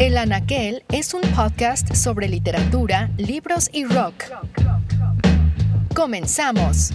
El 0.00 0.16
Anaquel 0.16 0.82
es 0.88 1.12
un 1.12 1.20
podcast 1.36 1.94
sobre 1.94 2.26
literatura, 2.26 3.10
libros 3.18 3.68
y 3.70 3.84
rock. 3.84 4.24
Comenzamos. 5.94 6.94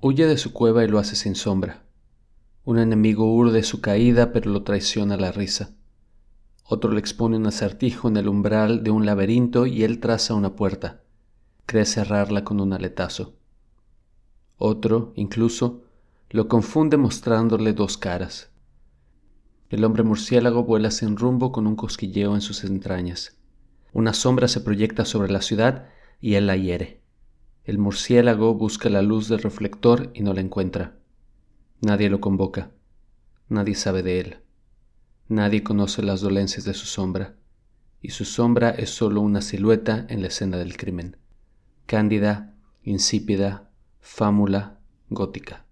Huye 0.00 0.26
de 0.26 0.38
su 0.38 0.54
cueva 0.54 0.82
y 0.82 0.88
lo 0.88 0.98
hace 0.98 1.14
sin 1.16 1.34
sombra. 1.34 1.89
Un 2.70 2.78
enemigo 2.78 3.34
urde 3.34 3.64
su 3.64 3.80
caída, 3.80 4.32
pero 4.32 4.48
lo 4.52 4.62
traiciona 4.62 5.16
la 5.16 5.32
risa. 5.32 5.74
Otro 6.62 6.92
le 6.92 7.00
expone 7.00 7.36
un 7.36 7.48
acertijo 7.48 8.06
en 8.06 8.16
el 8.16 8.28
umbral 8.28 8.84
de 8.84 8.92
un 8.92 9.04
laberinto 9.04 9.66
y 9.66 9.82
él 9.82 9.98
traza 9.98 10.34
una 10.34 10.54
puerta. 10.54 11.00
Cree 11.66 11.84
cerrarla 11.84 12.44
con 12.44 12.60
un 12.60 12.72
aletazo. 12.72 13.34
Otro, 14.56 15.12
incluso, 15.16 15.82
lo 16.28 16.46
confunde 16.46 16.96
mostrándole 16.96 17.72
dos 17.72 17.98
caras. 17.98 18.52
El 19.68 19.82
hombre 19.82 20.04
murciélago 20.04 20.62
vuela 20.62 20.92
sin 20.92 21.16
rumbo 21.16 21.50
con 21.50 21.66
un 21.66 21.74
cosquilleo 21.74 22.36
en 22.36 22.40
sus 22.40 22.62
entrañas. 22.62 23.36
Una 23.92 24.12
sombra 24.12 24.46
se 24.46 24.60
proyecta 24.60 25.04
sobre 25.04 25.32
la 25.32 25.42
ciudad 25.42 25.88
y 26.20 26.34
él 26.34 26.46
la 26.46 26.56
hiere. 26.56 27.02
El 27.64 27.78
murciélago 27.78 28.54
busca 28.54 28.88
la 28.88 29.02
luz 29.02 29.28
del 29.28 29.42
reflector 29.42 30.12
y 30.14 30.22
no 30.22 30.34
la 30.34 30.40
encuentra. 30.40 30.99
Nadie 31.80 32.10
lo 32.10 32.20
convoca. 32.20 32.70
Nadie 33.48 33.74
sabe 33.74 34.02
de 34.02 34.20
él. 34.20 34.36
Nadie 35.28 35.62
conoce 35.62 36.02
las 36.02 36.20
dolencias 36.20 36.64
de 36.64 36.74
su 36.74 36.86
sombra. 36.86 37.34
Y 38.02 38.10
su 38.10 38.24
sombra 38.24 38.70
es 38.70 38.90
sólo 38.90 39.20
una 39.20 39.40
silueta 39.40 40.06
en 40.08 40.22
la 40.22 40.28
escena 40.28 40.58
del 40.58 40.76
crimen. 40.76 41.16
Cándida, 41.86 42.54
insípida, 42.82 43.70
fámula, 44.00 44.78
gótica. 45.08 45.64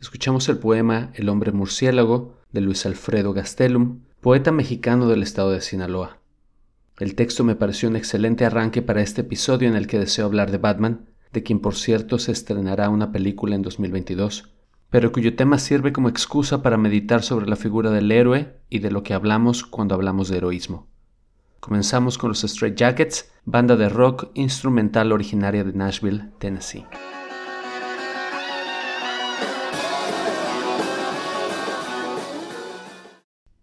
Escuchamos 0.00 0.48
el 0.48 0.58
poema 0.58 1.10
El 1.14 1.28
hombre 1.28 1.52
murciélago 1.52 2.34
de 2.52 2.60
Luis 2.60 2.86
Alfredo 2.86 3.32
Gastelum, 3.32 4.00
poeta 4.20 4.52
mexicano 4.52 5.08
del 5.08 5.22
estado 5.22 5.50
de 5.50 5.60
Sinaloa. 5.60 6.18
El 6.98 7.14
texto 7.14 7.44
me 7.44 7.56
pareció 7.56 7.88
un 7.88 7.96
excelente 7.96 8.44
arranque 8.44 8.82
para 8.82 9.02
este 9.02 9.20
episodio 9.20 9.68
en 9.68 9.76
el 9.76 9.86
que 9.86 9.98
deseo 9.98 10.24
hablar 10.24 10.50
de 10.50 10.58
Batman, 10.58 11.06
de 11.36 11.42
quien 11.42 11.60
por 11.60 11.74
cierto 11.74 12.18
se 12.18 12.32
estrenará 12.32 12.88
una 12.88 13.12
película 13.12 13.54
en 13.54 13.60
2022, 13.60 14.48
pero 14.88 15.12
cuyo 15.12 15.36
tema 15.36 15.58
sirve 15.58 15.92
como 15.92 16.08
excusa 16.08 16.62
para 16.62 16.78
meditar 16.78 17.22
sobre 17.22 17.46
la 17.46 17.56
figura 17.56 17.90
del 17.90 18.10
héroe 18.10 18.56
y 18.70 18.78
de 18.78 18.90
lo 18.90 19.02
que 19.02 19.12
hablamos 19.12 19.62
cuando 19.62 19.94
hablamos 19.94 20.30
de 20.30 20.38
heroísmo. 20.38 20.88
Comenzamos 21.60 22.16
con 22.16 22.30
los 22.30 22.42
Straight 22.42 22.74
Jackets, 22.74 23.30
banda 23.44 23.76
de 23.76 23.90
rock 23.90 24.30
instrumental 24.32 25.12
originaria 25.12 25.62
de 25.62 25.74
Nashville, 25.74 26.30
Tennessee. 26.38 26.86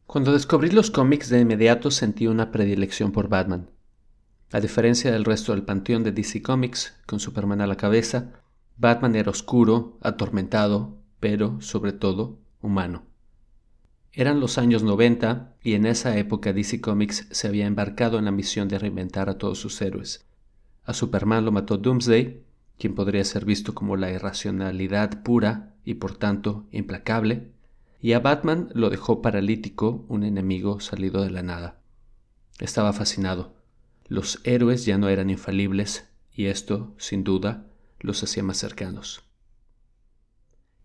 Cuando 0.06 0.32
descubrí 0.32 0.70
los 0.70 0.92
cómics 0.92 1.30
de 1.30 1.40
inmediato 1.40 1.90
sentí 1.90 2.28
una 2.28 2.52
predilección 2.52 3.12
por 3.12 3.30
Batman. 3.30 3.73
A 4.54 4.59
diferencia 4.59 5.12
del 5.12 5.26
resto 5.26 5.52
del 5.52 5.64
panteón 5.64 6.04
de 6.04 6.12
DC 6.12 6.44
Comics, 6.44 6.94
con 7.08 7.20
Superman 7.20 7.59
a 7.62 7.66
la 7.66 7.76
cabeza, 7.76 8.34
Batman 8.78 9.16
era 9.16 9.32
oscuro, 9.32 9.98
atormentado, 10.00 10.96
pero, 11.20 11.59
sobre 11.59 11.92
todo, 11.92 12.38
humano. 12.62 13.02
Eran 14.12 14.40
los 14.40 14.59
años 14.59 14.84
90 14.84 15.56
y 15.64 15.74
en 15.74 15.88
esa 15.88 16.16
época 16.19 16.53
DC 16.53 16.81
Comics 16.81 17.28
se 17.31 17.47
había 17.47 17.66
embarcado 17.66 18.19
en 18.19 18.25
la 18.25 18.31
misión 18.31 18.68
de 18.68 18.78
reinventar 18.78 19.28
a 19.28 19.40
todos 19.40 19.58
sus 19.58 19.81
héroes. 19.81 20.24
A 20.85 20.94
Superman 20.94 21.46
lo 21.46 21.52
mató 21.52 21.80
Doomsday, 21.80 22.44
quien 22.78 22.94
podría 22.94 23.24
ser 23.24 23.46
visto 23.46 23.74
como 23.74 23.97
la 23.97 24.12
irracionalidad 24.12 25.24
pura 25.24 25.74
y 25.84 25.96
por 25.96 26.16
tanto 26.16 26.68
implacable, 26.72 27.50
y 28.00 28.14
a 28.14 28.20
Batman 28.20 28.70
lo 28.75 28.91
dejó 28.91 29.24
paralítico, 29.24 30.06
un 30.09 30.24
enemigo 30.24 30.80
salido 30.80 31.24
de 31.24 31.31
la 31.31 31.41
nada. 31.41 31.80
Estaba 32.59 32.94
fascinado. 32.94 33.62
Los 34.13 34.41
héroes 34.44 34.85
ya 34.85 35.00
no 35.00 35.09
eran 35.09 35.31
infalibles 35.31 36.07
y 36.31 36.46
esto, 36.46 36.94
sin 37.00 37.24
duda, 37.24 37.66
los 38.00 38.22
hacía 38.22 38.44
más 38.44 38.57
cercanos. 38.57 39.24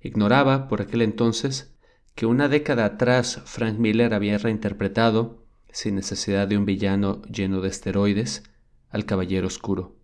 Ignoraba, 0.00 0.66
por 0.66 0.80
aquel 0.80 1.02
entonces, 1.02 1.76
que 2.14 2.24
una 2.24 2.48
década 2.48 2.86
atrás 2.86 3.42
Frank 3.44 3.76
Miller 3.78 4.14
había 4.14 4.38
reinterpretado, 4.38 5.44
sin 5.70 5.96
necesidad 5.96 6.48
de 6.48 6.56
un 6.56 6.64
villano 6.64 7.20
lleno 7.24 7.60
de 7.60 7.68
esteroides, 7.68 8.44
al 8.88 9.04
Caballero 9.04 9.48
Oscuro. 9.48 9.94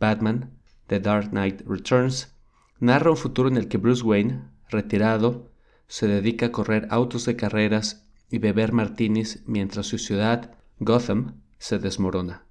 Batman, 0.00 0.58
The 0.88 0.98
Dark 0.98 1.30
Knight 1.30 1.60
Returns, 1.68 2.34
narra 2.80 3.12
un 3.12 3.16
futuro 3.16 3.48
en 3.48 3.56
el 3.56 3.68
que 3.68 3.78
Bruce 3.78 4.02
Wayne, 4.02 4.42
retirado, 4.68 5.52
se 5.86 6.08
dedica 6.08 6.46
a 6.46 6.52
correr 6.52 6.88
autos 6.90 7.26
de 7.26 7.36
carreras 7.36 8.08
y 8.28 8.38
beber 8.38 8.72
martinis 8.72 9.44
mientras 9.46 9.86
su 9.86 9.98
ciudad, 9.98 10.58
Gotham, 10.80 11.42
se 11.58 11.78
desmorona. 11.78 12.46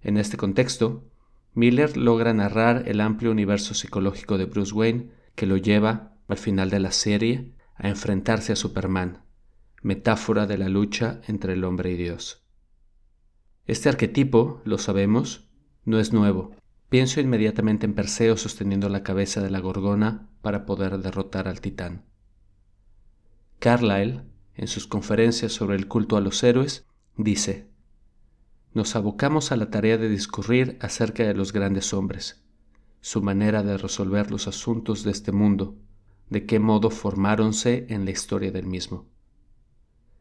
En 0.00 0.16
este 0.16 0.36
contexto, 0.36 1.04
Miller 1.54 1.96
logra 1.96 2.32
narrar 2.34 2.84
el 2.86 3.00
amplio 3.00 3.30
universo 3.30 3.74
psicológico 3.74 4.38
de 4.38 4.44
Bruce 4.44 4.72
Wayne 4.72 5.10
que 5.34 5.46
lo 5.46 5.56
lleva, 5.56 6.14
al 6.28 6.36
final 6.36 6.70
de 6.70 6.80
la 6.80 6.92
serie, 6.92 7.52
a 7.76 7.88
enfrentarse 7.88 8.52
a 8.52 8.56
Superman, 8.56 9.24
metáfora 9.82 10.46
de 10.46 10.58
la 10.58 10.68
lucha 10.68 11.20
entre 11.26 11.54
el 11.54 11.64
hombre 11.64 11.92
y 11.92 11.96
Dios. 11.96 12.44
Este 13.66 13.88
arquetipo, 13.88 14.62
lo 14.64 14.78
sabemos, 14.78 15.48
no 15.84 15.98
es 15.98 16.12
nuevo. 16.12 16.52
Pienso 16.88 17.20
inmediatamente 17.20 17.86
en 17.86 17.94
Perseo 17.94 18.36
sosteniendo 18.36 18.88
la 18.88 19.02
cabeza 19.02 19.42
de 19.42 19.50
la 19.50 19.60
gorgona 19.60 20.28
para 20.42 20.64
poder 20.64 20.98
derrotar 20.98 21.48
al 21.48 21.60
titán. 21.60 22.04
Carlyle, 23.58 24.22
en 24.54 24.68
sus 24.68 24.86
conferencias 24.86 25.52
sobre 25.52 25.76
el 25.76 25.86
culto 25.86 26.16
a 26.16 26.20
los 26.20 26.42
héroes, 26.42 26.86
dice, 27.16 27.68
nos 28.78 28.94
abocamos 28.94 29.50
a 29.50 29.56
la 29.56 29.70
tarea 29.70 29.98
de 29.98 30.08
discurrir 30.08 30.78
acerca 30.80 31.24
de 31.24 31.34
los 31.34 31.52
grandes 31.52 31.92
hombres, 31.92 32.44
su 33.00 33.20
manera 33.20 33.64
de 33.64 33.76
resolver 33.76 34.30
los 34.30 34.46
asuntos 34.46 35.02
de 35.02 35.10
este 35.10 35.32
mundo, 35.32 35.74
de 36.30 36.46
qué 36.46 36.60
modo 36.60 36.90
formáronse 36.90 37.86
en 37.88 38.04
la 38.04 38.12
historia 38.12 38.52
del 38.52 38.66
mismo. 38.66 39.08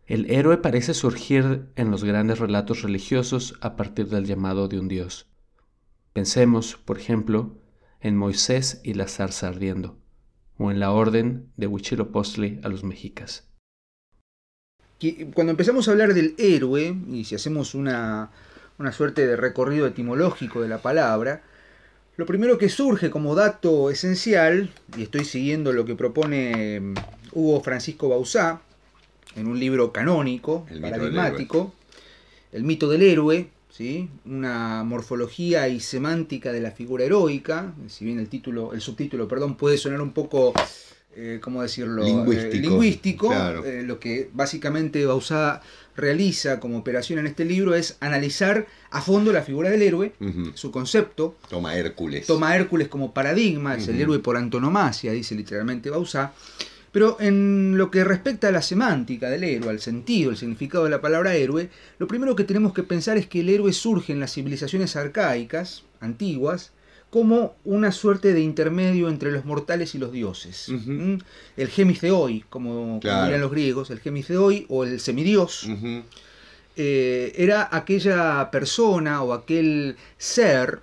El 0.07 0.31
héroe 0.31 0.57
parece 0.57 0.95
surgir 0.95 1.69
en 1.75 1.91
los 1.91 2.03
grandes 2.03 2.39
relatos 2.39 2.81
religiosos 2.81 3.59
a 3.61 3.75
partir 3.75 4.07
del 4.07 4.25
llamado 4.25 4.67
de 4.67 4.79
un 4.79 4.87
dios. 4.87 5.29
Pensemos, 6.13 6.77
por 6.77 6.97
ejemplo, 6.97 7.59
en 8.01 8.17
Moisés 8.17 8.81
y 8.83 8.95
la 8.95 9.07
zarza 9.07 9.49
ardiendo, 9.49 9.99
o 10.57 10.71
en 10.71 10.79
la 10.79 10.91
orden 10.91 11.51
de 11.57 11.67
Huitzilopochtli 11.67 12.59
a 12.63 12.69
los 12.69 12.83
mexicas 12.83 13.46
cuando 15.33 15.51
empezamos 15.51 15.87
a 15.87 15.91
hablar 15.91 16.13
del 16.13 16.33
héroe, 16.37 16.95
y 17.11 17.23
si 17.25 17.35
hacemos 17.35 17.75
una, 17.75 18.31
suerte 18.91 19.27
de 19.27 19.35
recorrido 19.35 19.87
etimológico 19.87 20.61
de 20.61 20.67
la 20.67 20.81
palabra, 20.81 21.43
lo 22.15 22.25
primero 22.25 22.57
que 22.57 22.69
surge 22.69 23.11
como 23.11 23.35
dato 23.35 23.91
esencial, 23.91 24.71
y 24.97 25.03
estoy 25.03 25.23
siguiendo 25.23 25.71
lo 25.71 25.85
que 25.85 25.95
propone 25.95 26.79
mm, 26.79 26.93
Hugo 27.33 27.61
Francisco 27.61 28.09
Bausá, 28.09 28.61
en 29.35 29.47
un 29.47 29.59
libro 29.59 29.91
canónico, 29.91 30.65
el 30.69 30.81
paradigmático, 30.81 31.73
El 32.51 32.63
mito 32.63 32.89
del 32.89 33.03
héroe, 33.03 33.49
¿sí? 33.69 34.09
una 34.25 34.83
morfología 34.83 35.67
y 35.67 35.79
semántica 35.79 36.51
de 36.51 36.61
la 36.61 36.71
figura 36.71 37.03
heroica, 37.03 37.73
si 37.87 38.05
bien 38.05 38.17
el 38.17 38.29
título, 38.29 38.73
el 38.73 38.81
subtítulo, 38.81 39.27
perdón, 39.27 39.55
puede 39.55 39.77
sonar 39.77 40.01
un 40.01 40.13
poco 40.13 40.53
eh, 41.19 41.39
¿cómo 41.41 41.63
decirlo? 41.63 42.03
Lingüístico. 42.03 43.33
Eh, 43.65 43.81
lo 43.83 43.99
que 43.99 44.29
básicamente 44.33 45.03
Bausá 45.03 45.63
realiza 45.95 46.59
como 46.59 46.77
operación 46.77 47.17
en 47.17 47.25
este 47.25 47.43
libro 47.43 47.73
es 47.73 47.97
analizar 48.01 48.67
a 48.91 49.01
fondo 49.01 49.33
la 49.33 49.41
figura 49.41 49.71
del 49.71 49.81
héroe, 49.81 50.13
su 50.53 50.69
concepto. 50.69 51.35
Toma 51.49 51.75
Hércules. 51.75 52.27
Toma 52.27 52.55
Hércules 52.55 52.87
como 52.87 53.15
paradigma, 53.15 53.75
es 53.75 53.87
el 53.87 53.99
héroe 53.99 54.19
por 54.19 54.37
antonomasia, 54.37 55.11
dice 55.11 55.33
literalmente 55.33 55.89
Bausá. 55.89 56.33
Pero 56.91 57.17
en 57.19 57.79
lo 57.79 57.89
que 57.89 58.03
respecta 58.03 58.49
a 58.49 58.51
la 58.51 58.61
semántica 58.61 59.27
del 59.27 59.43
héroe, 59.43 59.71
al 59.71 59.79
sentido, 59.79 60.29
el 60.29 60.37
significado 60.37 60.83
de 60.83 60.91
la 60.91 61.01
palabra 61.01 61.35
héroe, 61.35 61.69
lo 61.97 62.07
primero 62.07 62.35
que 62.35 62.43
tenemos 62.43 62.73
que 62.73 62.83
pensar 62.83 63.17
es 63.17 63.25
que 63.25 63.39
el 63.39 63.49
héroe 63.49 63.73
surge 63.73 64.13
en 64.13 64.19
las 64.19 64.33
civilizaciones 64.33 64.95
arcaicas, 64.95 65.83
antiguas, 65.99 66.73
como 67.09 67.55
una 67.63 67.91
suerte 67.91 68.33
de 68.33 68.41
intermedio 68.41 69.09
entre 69.09 69.31
los 69.31 69.45
mortales 69.45 69.95
y 69.95 69.97
los 69.97 70.11
dioses. 70.11 70.67
¿Mm? 70.69 71.15
El 71.55 71.67
gemitheoi, 71.69 72.43
como, 72.49 72.99
dirían 73.01 73.41
los 73.41 73.51
griegos, 73.51 73.89
el 73.89 73.99
gemitheoi 73.99 74.65
o 74.69 74.83
el 74.83 74.99
semidios, 74.99 75.67
eh, 76.75 77.33
era 77.37 77.69
aquella 77.71 78.51
persona 78.51 79.23
o 79.23 79.33
aquel 79.33 79.95
ser 80.17 80.81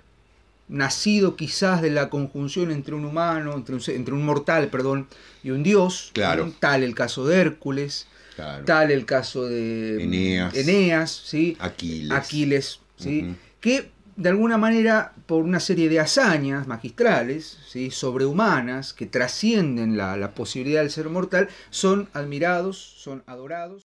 nacido 0.67 1.35
quizás 1.35 1.81
de 1.81 1.91
la 1.91 2.09
conjunción 2.09 2.71
entre 2.71 2.95
un 2.95 3.05
humano, 3.05 3.53
entre 3.53 3.75
un, 3.75 3.81
entre 3.87 4.13
un 4.13 4.25
mortal, 4.25 4.69
perdón, 4.69 5.07
y 5.43 5.51
un 5.51 5.61
dios. 5.61 6.09
Claro. 6.13 6.51
Tal 6.59 6.83
el 6.83 6.95
caso 6.95 7.27
de 7.27 7.37
Hércules, 7.37 8.07
tal 8.65 8.91
el 8.91 9.05
caso 9.05 9.45
de 9.45 10.03
Eneas, 10.03 10.55
Eneas 10.55 11.11
¿sí? 11.11 11.55
Aquiles. 11.59 12.11
Aquiles 12.11 12.79
¿sí? 12.97 13.35
Que 13.61 13.91
de 14.15 14.29
alguna 14.29 14.57
manera, 14.57 15.13
por 15.25 15.43
una 15.43 15.59
serie 15.59 15.89
de 15.89 15.99
hazañas 15.99 16.67
magistrales, 16.67 17.57
sobrehumanas, 17.91 18.93
que 18.93 19.05
trascienden 19.05 19.97
la, 19.97 20.15
la 20.15 20.33
posibilidad 20.33 20.81
del 20.81 20.91
ser 20.91 21.09
mortal, 21.09 21.49
son 21.69 22.09
admirados, 22.13 22.77
son 22.77 23.23
adorados. 23.27 23.83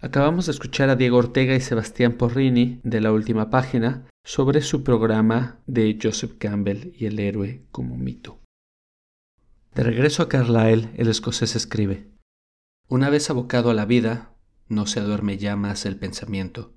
Acabamos 0.00 0.46
de 0.46 0.52
escuchar 0.52 0.90
a 0.90 0.96
Diego 0.96 1.16
Ortega 1.16 1.56
y 1.56 1.60
Sebastián 1.60 2.12
Porrini 2.12 2.80
de 2.84 3.00
la 3.00 3.12
última 3.12 3.50
página 3.50 4.06
sobre 4.24 4.60
su 4.60 4.84
programa 4.84 5.58
de 5.66 5.98
Joseph 6.00 6.34
Campbell 6.38 6.92
y 6.94 7.06
el 7.06 7.18
héroe 7.18 7.64
como 7.72 7.96
mito. 7.96 8.38
De 9.74 9.82
regreso 9.82 10.22
a 10.22 10.28
Carlyle, 10.28 10.90
el 10.96 11.08
escocés 11.08 11.56
escribe, 11.56 12.10
Una 12.88 13.10
vez 13.10 13.30
abocado 13.30 13.70
a 13.70 13.74
la 13.74 13.86
vida, 13.86 14.34
no 14.68 14.86
se 14.86 15.00
duerme 15.00 15.38
ya 15.38 15.56
más 15.56 15.86
el 15.86 15.96
pensamiento. 15.96 16.74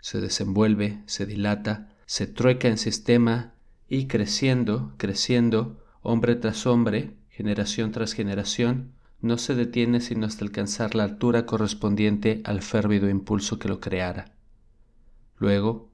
Se 0.00 0.20
desenvuelve, 0.20 1.02
se 1.06 1.26
dilata, 1.26 1.89
se 2.10 2.26
trueca 2.26 2.66
en 2.66 2.76
sistema 2.76 3.54
y 3.88 4.08
creciendo, 4.08 4.94
creciendo, 4.96 5.78
hombre 6.02 6.34
tras 6.34 6.66
hombre, 6.66 7.14
generación 7.28 7.92
tras 7.92 8.14
generación, 8.14 8.94
no 9.20 9.38
se 9.38 9.54
detiene 9.54 10.00
sino 10.00 10.26
hasta 10.26 10.44
alcanzar 10.44 10.96
la 10.96 11.04
altura 11.04 11.46
correspondiente 11.46 12.42
al 12.44 12.62
férvido 12.62 13.08
impulso 13.08 13.60
que 13.60 13.68
lo 13.68 13.78
creara. 13.78 14.32
Luego, 15.36 15.88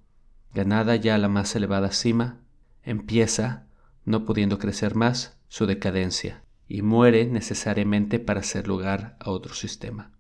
ganada 0.54 0.96
ya 0.96 1.18
la 1.18 1.28
más 1.28 1.54
elevada 1.54 1.90
cima, 1.92 2.40
empieza, 2.82 3.66
no 4.06 4.24
pudiendo 4.24 4.58
crecer 4.58 4.94
más, 4.94 5.36
su 5.48 5.66
decadencia, 5.66 6.44
y 6.66 6.80
muere 6.80 7.26
necesariamente 7.26 8.20
para 8.20 8.40
hacer 8.40 8.68
lugar 8.68 9.18
a 9.20 9.30
otro 9.30 9.52
sistema. 9.52 10.12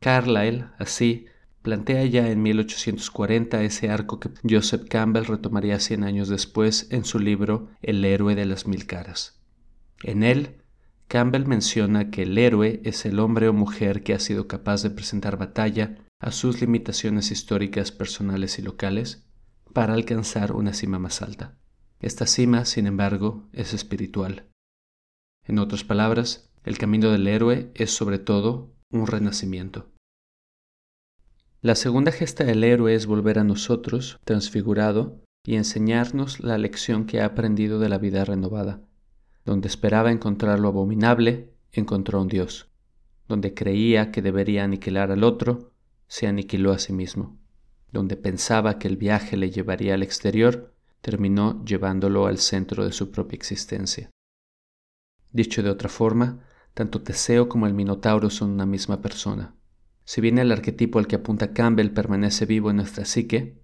Carlyle, 0.00 0.64
así, 0.80 1.26
plantea 1.64 2.04
ya 2.04 2.30
en 2.30 2.42
1840 2.42 3.62
ese 3.62 3.88
arco 3.88 4.20
que 4.20 4.28
Joseph 4.48 4.86
Campbell 4.86 5.24
retomaría 5.24 5.80
cien 5.80 6.04
años 6.04 6.28
después 6.28 6.88
en 6.90 7.06
su 7.06 7.18
libro 7.18 7.70
El 7.80 8.04
héroe 8.04 8.34
de 8.34 8.44
las 8.44 8.66
mil 8.66 8.86
caras. 8.86 9.40
En 10.02 10.22
él, 10.22 10.60
Campbell 11.08 11.46
menciona 11.46 12.10
que 12.10 12.24
el 12.24 12.36
héroe 12.36 12.82
es 12.84 13.06
el 13.06 13.18
hombre 13.18 13.48
o 13.48 13.54
mujer 13.54 14.02
que 14.02 14.12
ha 14.12 14.18
sido 14.18 14.46
capaz 14.46 14.82
de 14.82 14.90
presentar 14.90 15.38
batalla 15.38 15.96
a 16.20 16.32
sus 16.32 16.60
limitaciones 16.60 17.30
históricas 17.30 17.92
personales 17.92 18.58
y 18.58 18.62
locales 18.62 19.26
para 19.72 19.94
alcanzar 19.94 20.52
una 20.52 20.74
cima 20.74 20.98
más 20.98 21.22
alta. 21.22 21.56
Esta 21.98 22.26
cima, 22.26 22.66
sin 22.66 22.86
embargo, 22.86 23.48
es 23.54 23.72
espiritual. 23.72 24.50
En 25.44 25.58
otras 25.58 25.82
palabras, 25.82 26.50
el 26.62 26.76
camino 26.76 27.10
del 27.10 27.26
héroe 27.26 27.72
es 27.74 27.90
sobre 27.90 28.18
todo 28.18 28.74
un 28.90 29.06
renacimiento. 29.06 29.93
La 31.64 31.74
segunda 31.74 32.12
gesta 32.12 32.44
del 32.44 32.62
héroe 32.62 32.94
es 32.94 33.06
volver 33.06 33.40
a 33.40 33.44
nosotros, 33.44 34.20
transfigurado, 34.24 35.20
y 35.44 35.56
enseñarnos 35.56 36.40
la 36.40 36.58
lección 36.58 37.06
que 37.06 37.20
ha 37.20 37.24
aprendido 37.24 37.78
de 37.78 37.88
la 37.88 37.98
vida 37.98 38.24
renovada 38.24 38.80
donde 39.44 39.68
esperaba 39.68 40.10
encontrar 40.10 40.58
lo 40.58 40.68
abominable, 40.68 41.52
encontró 41.72 42.20
un 42.22 42.28
Dios. 42.28 42.70
Donde 43.28 43.54
creía 43.54 44.10
que 44.10 44.22
debería 44.22 44.64
aniquilar 44.64 45.10
al 45.10 45.24
otro, 45.24 45.72
se 46.08 46.26
aniquiló 46.26 46.72
a 46.72 46.78
sí 46.78 46.92
mismo. 46.92 47.38
Donde 47.92 48.16
pensaba 48.16 48.78
que 48.78 48.88
el 48.88 48.96
viaje 48.96 49.36
le 49.36 49.50
llevaría 49.50 49.94
al 49.94 50.02
exterior, 50.02 50.74
terminó 51.00 51.62
llevándolo 51.64 52.26
al 52.26 52.38
centro 52.38 52.84
de 52.84 52.92
su 52.92 53.10
propia 53.10 53.36
existencia. 53.36 54.10
Dicho 55.32 55.62
de 55.62 55.70
otra 55.70 55.88
forma, 55.88 56.40
tanto 56.72 57.02
Teseo 57.02 57.48
como 57.48 57.66
el 57.66 57.74
Minotauro 57.74 58.30
son 58.30 58.50
una 58.50 58.66
misma 58.66 59.00
persona. 59.00 59.54
Si 60.04 60.20
bien 60.20 60.38
el 60.38 60.52
arquetipo 60.52 60.98
al 60.98 61.06
que 61.06 61.16
apunta 61.16 61.52
Campbell 61.52 61.90
permanece 61.90 62.46
vivo 62.46 62.70
en 62.70 62.76
nuestra 62.76 63.04
psique, 63.04 63.58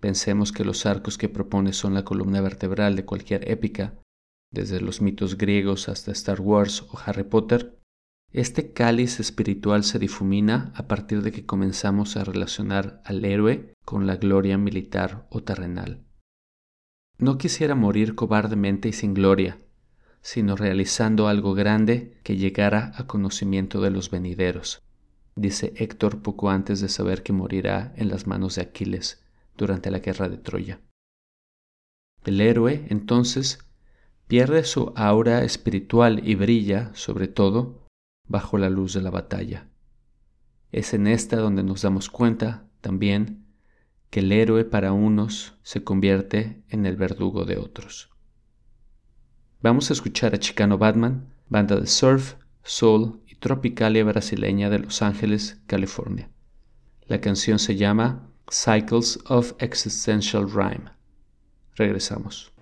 pensemos 0.00 0.52
que 0.52 0.64
los 0.64 0.86
arcos 0.86 1.18
que 1.18 1.28
propone 1.28 1.72
son 1.72 1.94
la 1.94 2.04
columna 2.04 2.40
vertebral 2.40 2.96
de 2.96 3.04
cualquier 3.04 3.50
épica, 3.50 3.94
desde 4.50 4.80
los 4.80 5.00
mitos 5.00 5.36
griegos 5.36 5.88
hasta 5.88 6.12
Star 6.12 6.40
Wars 6.40 6.82
o 6.82 6.98
Harry 7.04 7.24
Potter, 7.24 7.78
este 8.32 8.72
cáliz 8.72 9.20
espiritual 9.20 9.84
se 9.84 9.98
difumina 9.98 10.72
a 10.74 10.88
partir 10.88 11.22
de 11.22 11.30
que 11.30 11.46
comenzamos 11.46 12.16
a 12.16 12.24
relacionar 12.24 13.00
al 13.04 13.24
héroe 13.24 13.72
con 13.84 14.06
la 14.06 14.16
gloria 14.16 14.58
militar 14.58 15.26
o 15.30 15.42
terrenal. 15.42 16.04
No 17.16 17.38
quisiera 17.38 17.76
morir 17.76 18.16
cobardemente 18.16 18.88
y 18.88 18.92
sin 18.92 19.14
gloria, 19.14 19.58
sino 20.20 20.56
realizando 20.56 21.28
algo 21.28 21.54
grande 21.54 22.18
que 22.24 22.36
llegara 22.36 22.92
a 22.96 23.06
conocimiento 23.06 23.80
de 23.80 23.90
los 23.90 24.10
venideros, 24.10 24.83
dice 25.36 25.72
Héctor 25.76 26.22
poco 26.22 26.50
antes 26.50 26.80
de 26.80 26.88
saber 26.88 27.22
que 27.22 27.32
morirá 27.32 27.92
en 27.96 28.08
las 28.08 28.26
manos 28.26 28.56
de 28.56 28.62
Aquiles 28.62 29.24
durante 29.56 29.90
la 29.90 29.98
guerra 29.98 30.28
de 30.28 30.38
Troya. 30.38 30.80
El 32.24 32.40
héroe, 32.40 32.86
entonces, 32.88 33.58
pierde 34.26 34.64
su 34.64 34.92
aura 34.96 35.44
espiritual 35.44 36.26
y 36.26 36.34
brilla, 36.34 36.90
sobre 36.94 37.28
todo, 37.28 37.86
bajo 38.26 38.58
la 38.58 38.70
luz 38.70 38.94
de 38.94 39.02
la 39.02 39.10
batalla. 39.10 39.68
Es 40.72 40.94
en 40.94 41.06
esta 41.06 41.36
donde 41.36 41.62
nos 41.62 41.82
damos 41.82 42.08
cuenta, 42.08 42.66
también, 42.80 43.44
que 44.10 44.20
el 44.20 44.32
héroe 44.32 44.64
para 44.64 44.92
unos 44.92 45.54
se 45.62 45.84
convierte 45.84 46.62
en 46.68 46.86
el 46.86 46.96
verdugo 46.96 47.44
de 47.44 47.58
otros. 47.58 48.10
Vamos 49.60 49.90
a 49.90 49.92
escuchar 49.92 50.34
a 50.34 50.38
Chicano 50.38 50.78
Batman, 50.78 51.32
banda 51.48 51.76
de 51.76 51.86
surf, 51.86 52.34
soul 52.62 53.20
y 53.34 53.38
tropicalia 53.38 54.04
brasileña 54.04 54.70
de 54.70 54.78
Los 54.78 55.02
Ángeles, 55.02 55.60
California. 55.66 56.30
La 57.06 57.20
canción 57.20 57.58
se 57.58 57.74
llama 57.74 58.30
Cycles 58.50 59.18
of 59.26 59.54
Existential 59.58 60.48
Rhyme. 60.48 60.90
Regresamos. 61.74 62.53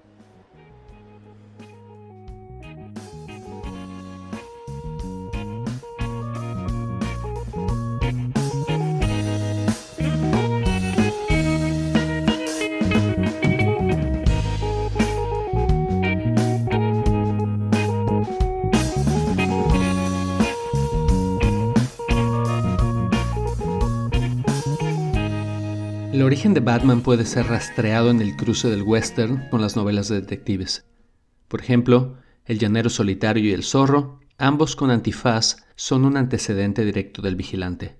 Origen 26.43 26.55
de 26.55 26.61
Batman 26.73 27.03
puede 27.03 27.25
ser 27.25 27.47
rastreado 27.47 28.11
en 28.11 28.21
el 28.21 28.35
cruce 28.35 28.69
del 28.69 28.83
western 28.83 29.49
con 29.49 29.61
las 29.61 29.77
novelas 29.77 30.09
de 30.09 30.21
detectives. 30.21 30.85
Por 31.47 31.61
ejemplo, 31.61 32.17
El 32.47 32.59
llanero 32.59 32.91
solitario 32.91 33.45
y 33.45 33.53
El 33.53 33.63
zorro, 33.63 34.19
ambos 34.39 34.75
con 34.75 34.91
antifaz, 34.91 35.59
son 35.77 36.05
un 36.05 36.17
antecedente 36.17 36.85
directo 36.85 37.23
del 37.23 37.37
vigilante. 37.37 37.95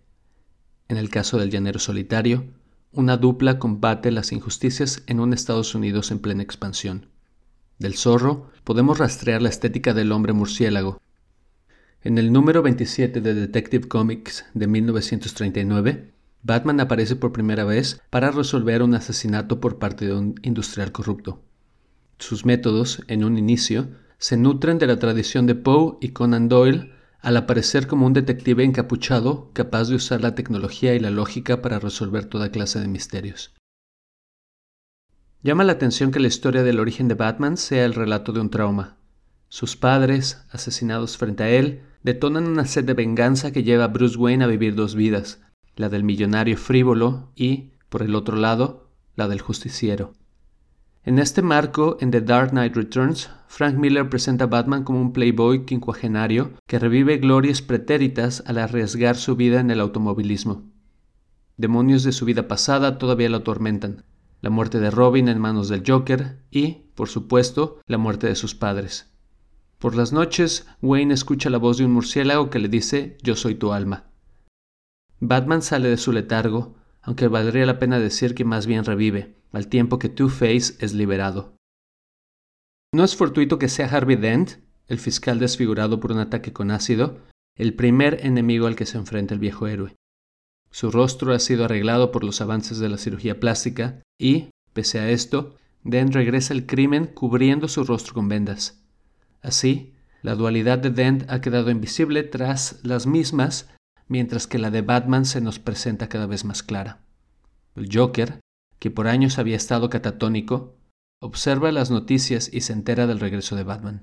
En 0.89 0.97
el 0.97 1.09
caso 1.09 1.39
del 1.39 1.51
llanero 1.51 1.79
solitario, 1.79 2.47
una 2.91 3.17
dupla 3.17 3.61
combate 3.61 4.11
las 4.11 4.33
injusticias 4.33 5.05
en 5.07 5.21
un 5.21 5.33
Estados 5.33 5.77
Unidos 5.77 6.11
en 6.11 6.19
plena 6.19 6.43
expansión. 6.43 7.07
Del 7.79 7.95
zorro 7.95 8.51
podemos 8.65 8.99
rastrear 8.99 9.41
la 9.41 9.51
estética 9.51 9.95
del 9.95 10.11
hombre 10.11 10.33
murciélago. 10.33 11.01
En 12.03 12.19
el 12.19 12.33
número 12.33 12.61
27 12.61 13.21
de 13.21 13.35
Detective 13.35 13.87
Comics 13.87 14.47
de 14.53 14.67
1939, 14.67 16.12
Batman 16.43 16.81
aparece 16.81 17.15
por 17.15 17.33
primera 17.33 17.65
vez 17.65 18.01
para 18.11 18.33
resolver 18.33 18.83
un 18.83 18.95
asesinato 18.95 19.61
por 19.61 19.79
parte 19.79 20.07
de 20.07 20.15
un 20.15 20.35
industrial 20.43 20.91
corrupto. 20.91 21.41
Sus 22.19 22.45
métodos, 22.45 23.03
en 23.07 23.25
un 23.25 23.39
inicio, 23.39 23.89
se 24.19 24.37
nutren 24.37 24.79
de 24.79 24.89
la 24.89 24.99
tradición 24.99 25.47
de 25.47 25.55
Poe 25.55 25.99
y 26.01 26.09
Conan 26.09 26.49
Doyle 26.49 26.93
al 27.21 27.37
aparecer 27.37 27.87
como 27.87 28.07
un 28.07 28.13
detective 28.13 28.65
encapuchado 28.65 29.51
capaz 29.53 29.89
de 29.89 29.95
usar 29.95 30.21
la 30.21 30.35
tecnología 30.35 30.95
y 30.95 30.99
la 30.99 31.11
lógica 31.11 31.63
para 31.63 31.79
resolver 31.79 32.25
toda 32.25 32.51
clase 32.51 32.81
de 32.81 32.89
misterios. 32.89 33.55
Llama 35.45 35.63
la 35.65 35.73
atención 35.73 36.11
que 36.11 36.21
la 36.21 36.29
historia 36.29 36.65
del 36.65 36.81
origen 36.81 37.07
de 37.07 37.15
Batman 37.15 37.57
sea 37.57 37.85
el 37.85 37.95
relato 37.95 38.33
de 38.33 38.41
un 38.41 38.51
trauma. 38.51 38.97
Sus 39.49 39.77
padres, 39.77 40.45
asesinados 40.51 41.17
frente 41.17 41.45
a 41.45 41.51
él, 41.51 41.83
detonan 42.03 42.49
una 42.49 42.65
sed 42.65 42.85
de 42.85 42.95
venganza 42.95 43.53
que 43.53 43.63
lleva 43.63 43.85
a 43.85 43.89
Bruce 43.89 44.17
Wayne 44.17 44.45
a 44.45 44.49
vivir 44.49 44.75
dos 44.75 44.95
vidas, 44.95 45.41
la 45.77 45.89
del 45.89 46.05
millonario 46.05 46.57
frívolo 46.57 47.31
y, 47.35 47.73
por 47.89 48.03
el 48.03 48.15
otro 48.15 48.37
lado, 48.37 48.89
la 49.17 49.29
del 49.29 49.41
justiciero. 49.41 50.13
En 51.05 51.19
este 51.19 51.43
marco, 51.43 51.97
en 52.01 52.13
The 52.13 52.21
Dark 52.21 52.51
Knight 52.51 52.77
Returns, 52.77 53.31
Frank 53.49 53.77
Miller 53.77 54.09
presenta 54.09 54.45
a 54.45 54.47
Batman 54.47 54.85
como 54.85 55.01
un 55.01 55.13
playboy 55.13 55.65
quincuagenario 55.65 56.53
que 56.69 56.79
revive 56.79 57.19
glorias 57.19 57.61
pretéritas 57.61 58.45
al 58.47 58.59
arriesgar 58.59 59.17
su 59.17 59.35
vida 59.35 59.59
en 59.59 59.71
el 59.73 59.81
automovilismo. 59.81 60.63
Demonios 61.57 62.05
de 62.05 62.13
su 62.13 62.25
vida 62.25 62.47
pasada 62.47 62.99
todavía 62.99 63.29
lo 63.29 63.39
atormentan. 63.39 64.05
la 64.41 64.51
muerte 64.51 64.81
de 64.81 64.91
Robin 64.91 65.29
en 65.29 65.41
manos 65.41 65.69
del 65.69 65.85
Joker 65.87 66.43
y, 66.51 66.89
por 66.97 67.09
supuesto, 67.09 67.79
la 67.87 67.97
muerte 67.97 68.27
de 68.27 68.35
sus 68.35 68.57
padres. 68.57 69.13
Por 69.79 69.95
las 69.95 70.13
noches, 70.13 70.67
Wayne 70.81 71.15
escucha 71.15 71.49
la 71.49 71.59
voz 71.59 71.79
de 71.79 71.85
un 71.85 71.93
murciélago 71.93 72.51
que 72.51 72.59
le 72.59 72.69
dice 72.69 73.19
Yo 73.23 73.37
soy 73.37 73.55
tu 73.55 73.73
alma. 73.73 74.12
Batman 75.25 75.63
sale 75.63 75.89
de 75.89 75.99
su 75.99 76.11
letargo, 76.11 76.75
aunque 77.01 77.29
valdría 77.29 77.65
la 77.65 77.79
pena 77.79 78.01
decir 78.01 78.35
que 78.35 78.45
más 78.45 78.67
bien 78.67 78.85
revive, 78.85 79.37
al 79.53 79.69
tiempo 79.69 80.01
que 80.01 80.09
Two-Face 80.09 80.75
es 80.81 80.95
liberado. 80.95 81.55
No 82.93 83.05
es 83.05 83.15
fortuito 83.15 83.57
que 83.57 83.69
sea 83.69 83.87
Harvey 83.87 84.17
Dent, 84.17 84.55
el 84.89 84.99
fiscal 84.99 85.39
desfigurado 85.39 86.01
por 86.01 86.11
un 86.11 86.19
ataque 86.19 86.53
con 86.53 86.73
ácido, 86.73 87.21
el 87.57 87.75
primer 87.75 88.27
enemigo 88.27 88.67
al 88.67 88.75
que 88.75 88.85
se 88.85 88.99
enfrenta 88.99 89.33
el 89.33 89.39
viejo 89.39 89.69
héroe. 89.69 89.95
Su 90.73 90.91
rostro 90.91 91.33
ha 91.33 91.39
sido 91.39 91.67
arreglado 91.67 92.11
por 92.11 92.25
los 92.25 92.41
avances 92.41 92.79
de 92.79 92.89
la 92.89 92.99
cirugía 92.99 93.39
plástica 93.39 94.03
y, 94.19 94.51
pese 94.73 94.99
a 94.99 95.09
esto, 95.09 95.55
Dent 95.85 96.15
regresa 96.15 96.53
al 96.53 96.67
crimen 96.67 97.07
cubriendo 97.07 97.69
su 97.69 97.85
rostro 97.85 98.15
con 98.15 98.29
vendas. 98.29 98.83
Así, 99.41 99.95
la 100.21 100.35
dualidad 100.35 100.79
de 100.79 100.91
Dent 100.91 101.31
ha 101.31 101.41
quedado 101.41 101.71
invisible 101.71 102.25
tras 102.25 102.81
las 102.83 103.07
mismas, 103.07 103.73
mientras 104.09 104.47
que 104.47 104.59
la 104.59 104.71
de 104.71 104.83
Batman 104.83 105.25
se 105.25 105.41
nos 105.41 105.59
presenta 105.59 106.09
cada 106.09 106.27
vez 106.27 106.45
más 106.45 106.63
clara. 106.63 107.01
El 107.75 107.89
Joker, 107.93 108.41
que 108.79 108.91
por 108.91 109.07
años 109.07 109.39
había 109.39 109.57
estado 109.57 109.91
catatónico, 109.91 110.77
observa 111.21 111.73
las 111.73 111.91
noticias 111.91 112.53
y 112.53 112.63
se 112.63 112.73
entera 112.73 113.07
del 113.07 113.21
regreso 113.21 113.57
de 113.57 113.63
Batman. 113.65 114.03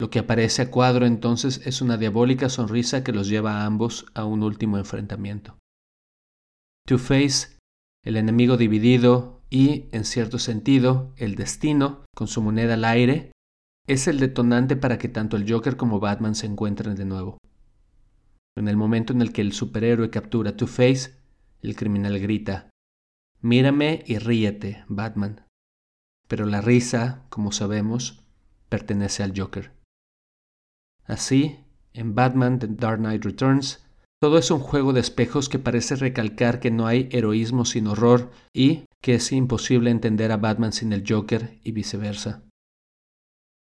Lo 0.00 0.10
que 0.10 0.18
aparece 0.18 0.62
a 0.62 0.70
cuadro 0.70 1.06
entonces 1.06 1.60
es 1.66 1.80
una 1.80 1.96
diabólica 1.96 2.48
sonrisa 2.48 3.04
que 3.04 3.12
los 3.12 3.28
lleva 3.28 3.60
a 3.60 3.66
ambos 3.66 4.06
a 4.14 4.24
un 4.24 4.42
último 4.42 4.78
enfrentamiento. 4.78 5.56
Two-Face, 6.86 7.56
el 8.04 8.16
enemigo 8.16 8.56
dividido 8.56 9.40
y, 9.50 9.86
en 9.92 10.04
cierto 10.04 10.38
sentido, 10.38 11.12
el 11.16 11.36
destino, 11.36 12.04
con 12.14 12.26
su 12.26 12.42
moneda 12.42 12.74
al 12.74 12.84
aire, 12.84 13.32
es 13.86 14.08
el 14.08 14.18
detonante 14.18 14.76
para 14.76 14.98
que 14.98 15.08
tanto 15.08 15.36
el 15.36 15.50
Joker 15.50 15.76
como 15.76 16.00
Batman 16.00 16.34
se 16.34 16.46
encuentren 16.46 16.96
de 16.96 17.04
nuevo. 17.04 17.38
En 18.56 18.68
el 18.68 18.76
momento 18.76 19.12
en 19.12 19.20
el 19.20 19.32
que 19.32 19.42
el 19.42 19.52
superhéroe 19.52 20.10
captura 20.10 20.50
a 20.50 20.56
Two-Face, 20.56 21.16
el 21.62 21.76
criminal 21.76 22.18
grita, 22.20 22.70
Mírame 23.40 24.02
y 24.06 24.18
ríete, 24.18 24.84
Batman. 24.88 25.46
Pero 26.28 26.46
la 26.46 26.62
risa, 26.62 27.26
como 27.28 27.52
sabemos, 27.52 28.24
pertenece 28.70 29.22
al 29.22 29.38
Joker. 29.38 29.72
Así, 31.04 31.58
en 31.92 32.14
Batman 32.14 32.58
The 32.58 32.68
Dark 32.68 33.00
Knight 33.00 33.22
Returns, 33.22 33.84
todo 34.18 34.38
es 34.38 34.50
un 34.50 34.60
juego 34.60 34.94
de 34.94 35.00
espejos 35.00 35.50
que 35.50 35.58
parece 35.58 35.96
recalcar 35.96 36.58
que 36.58 36.70
no 36.70 36.86
hay 36.86 37.10
heroísmo 37.12 37.66
sin 37.66 37.86
horror 37.86 38.30
y 38.54 38.86
que 39.02 39.16
es 39.16 39.30
imposible 39.32 39.90
entender 39.90 40.32
a 40.32 40.38
Batman 40.38 40.72
sin 40.72 40.94
el 40.94 41.04
Joker 41.06 41.60
y 41.62 41.72
viceversa. 41.72 42.42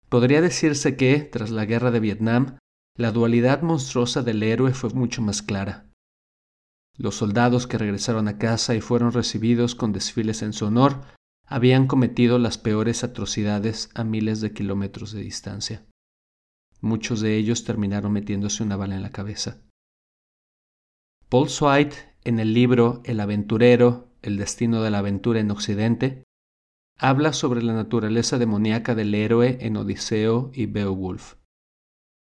Podría 0.07 0.39
decirse 0.39 0.95
que, 0.95 1.19
tras 1.19 1.49
la 1.49 1.65
guerra 1.65 1.91
de 1.91 1.99
Vietnam, 1.99 2.59
la 2.97 3.11
dualidad 3.11 3.61
monstruosa 3.61 4.23
del 4.23 4.41
héroe 4.41 4.73
fue 4.73 4.89
mucho 4.91 5.21
más 5.21 5.41
clara. 5.41 5.85
Los 6.97 7.15
soldados 7.15 7.67
que 7.67 7.77
regresaron 7.77 8.29
a 8.29 8.37
casa 8.37 8.73
y 8.73 8.79
fueron 8.79 9.11
recibidos 9.11 9.75
con 9.75 9.91
desfiles 9.91 10.41
en 10.41 10.53
su 10.53 10.65
honor 10.65 11.01
habían 11.45 11.87
cometido 11.87 12.39
las 12.39 12.57
peores 12.57 13.03
atrocidades 13.03 13.89
a 13.95 14.05
miles 14.05 14.39
de 14.39 14.53
kilómetros 14.53 15.11
de 15.11 15.21
distancia. 15.21 15.85
Muchos 16.79 17.19
de 17.19 17.35
ellos 17.35 17.65
terminaron 17.65 18.13
metiéndose 18.13 18.63
una 18.63 18.77
bala 18.77 18.95
en 18.95 19.01
la 19.01 19.11
cabeza. 19.11 19.61
Paul 21.27 21.49
Swite, 21.49 21.95
en 22.23 22.39
el 22.39 22.53
libro 22.53 23.01
El 23.03 23.19
aventurero, 23.19 24.07
el 24.21 24.37
destino 24.37 24.81
de 24.81 24.91
la 24.91 24.99
aventura 24.99 25.41
en 25.41 25.51
Occidente, 25.51 26.23
habla 26.97 27.33
sobre 27.33 27.61
la 27.61 27.73
naturaleza 27.73 28.37
demoníaca 28.37 28.95
del 28.95 29.13
héroe 29.13 29.57
en 29.59 29.75
Odiseo 29.75 30.51
y 30.53 30.67
Beowulf. 30.67 31.35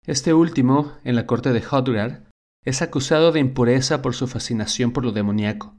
Este 0.04 0.34
último, 0.34 0.94
en 1.04 1.14
la 1.14 1.26
corte 1.26 1.52
de 1.52 1.62
Hodgar, 1.64 2.28
es 2.64 2.82
acusado 2.82 3.30
de 3.30 3.38
impureza 3.38 4.02
por 4.02 4.14
su 4.14 4.26
fascinación 4.26 4.92
por 4.92 5.04
lo 5.04 5.12
demoníaco, 5.12 5.76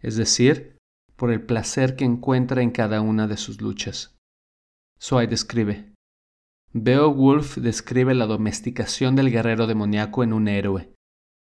es 0.00 0.16
decir, 0.16 0.76
por 1.16 1.32
el 1.32 1.42
placer 1.42 1.96
que 1.96 2.04
encuentra 2.04 2.62
en 2.62 2.70
cada 2.70 3.00
una 3.00 3.26
de 3.26 3.36
sus 3.36 3.60
luchas. 3.60 4.16
Swite 5.00 5.34
escribe: 5.34 5.92
Beowulf 6.72 7.56
describe 7.56 8.14
la 8.14 8.26
domesticación 8.26 9.16
del 9.16 9.30
guerrero 9.30 9.66
demoníaco 9.66 10.22
en 10.22 10.32
un 10.32 10.46
héroe, 10.46 10.92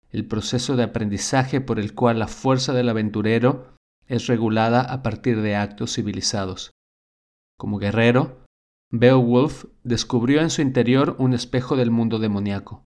el 0.09 0.25
proceso 0.25 0.77
de 0.77 0.83
aprendizaje 0.83 1.59
por 1.59 1.79
el 1.79 1.93
cual 1.93 2.19
la 2.19 2.27
fuerza 2.27 2.71
del 2.73 2.87
aventurero 2.87 3.75
es 4.07 4.27
regulada 4.27 4.81
a 4.81 5.03
partir 5.03 5.41
de 5.41 5.55
actos 5.55 5.95
civilizados. 5.95 6.71
Como 7.57 7.77
guerrero, 7.77 8.44
Beowulf 8.91 9.65
descubrió 9.83 10.41
en 10.41 10.49
su 10.49 10.61
interior 10.61 11.15
un 11.19 11.33
espejo 11.33 11.75
del 11.75 11.91
mundo 11.91 12.19
demoníaco. 12.19 12.85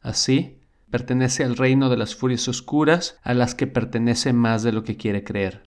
Así, 0.00 0.60
pertenece 0.90 1.44
al 1.44 1.56
reino 1.56 1.88
de 1.88 1.96
las 1.96 2.14
furias 2.14 2.46
oscuras 2.48 3.18
a 3.22 3.34
las 3.34 3.54
que 3.54 3.66
pertenece 3.66 4.32
más 4.32 4.62
de 4.62 4.72
lo 4.72 4.84
que 4.84 4.96
quiere 4.96 5.24
creer. 5.24 5.64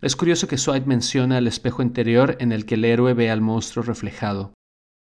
Es 0.00 0.14
curioso 0.14 0.46
que 0.46 0.58
Swite 0.58 0.86
menciona 0.86 1.38
el 1.38 1.46
espejo 1.46 1.82
interior 1.82 2.36
en 2.38 2.52
el 2.52 2.66
que 2.66 2.76
el 2.76 2.84
héroe 2.84 3.14
ve 3.14 3.30
al 3.30 3.40
monstruo 3.40 3.84
reflejado. 3.84 4.54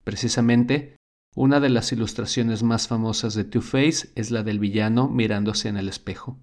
Precisamente, 0.04 0.98
una 1.36 1.60
de 1.60 1.70
las 1.70 1.92
ilustraciones 1.92 2.64
más 2.64 2.88
famosas 2.88 3.34
de 3.34 3.46
Two-Face 3.46 4.12
es 4.16 4.30
la 4.30 4.44
del 4.44 4.60
villano 4.60 5.08
mirándose 5.08 5.70
en 5.70 5.78
el 5.78 5.88
espejo. 5.88 6.42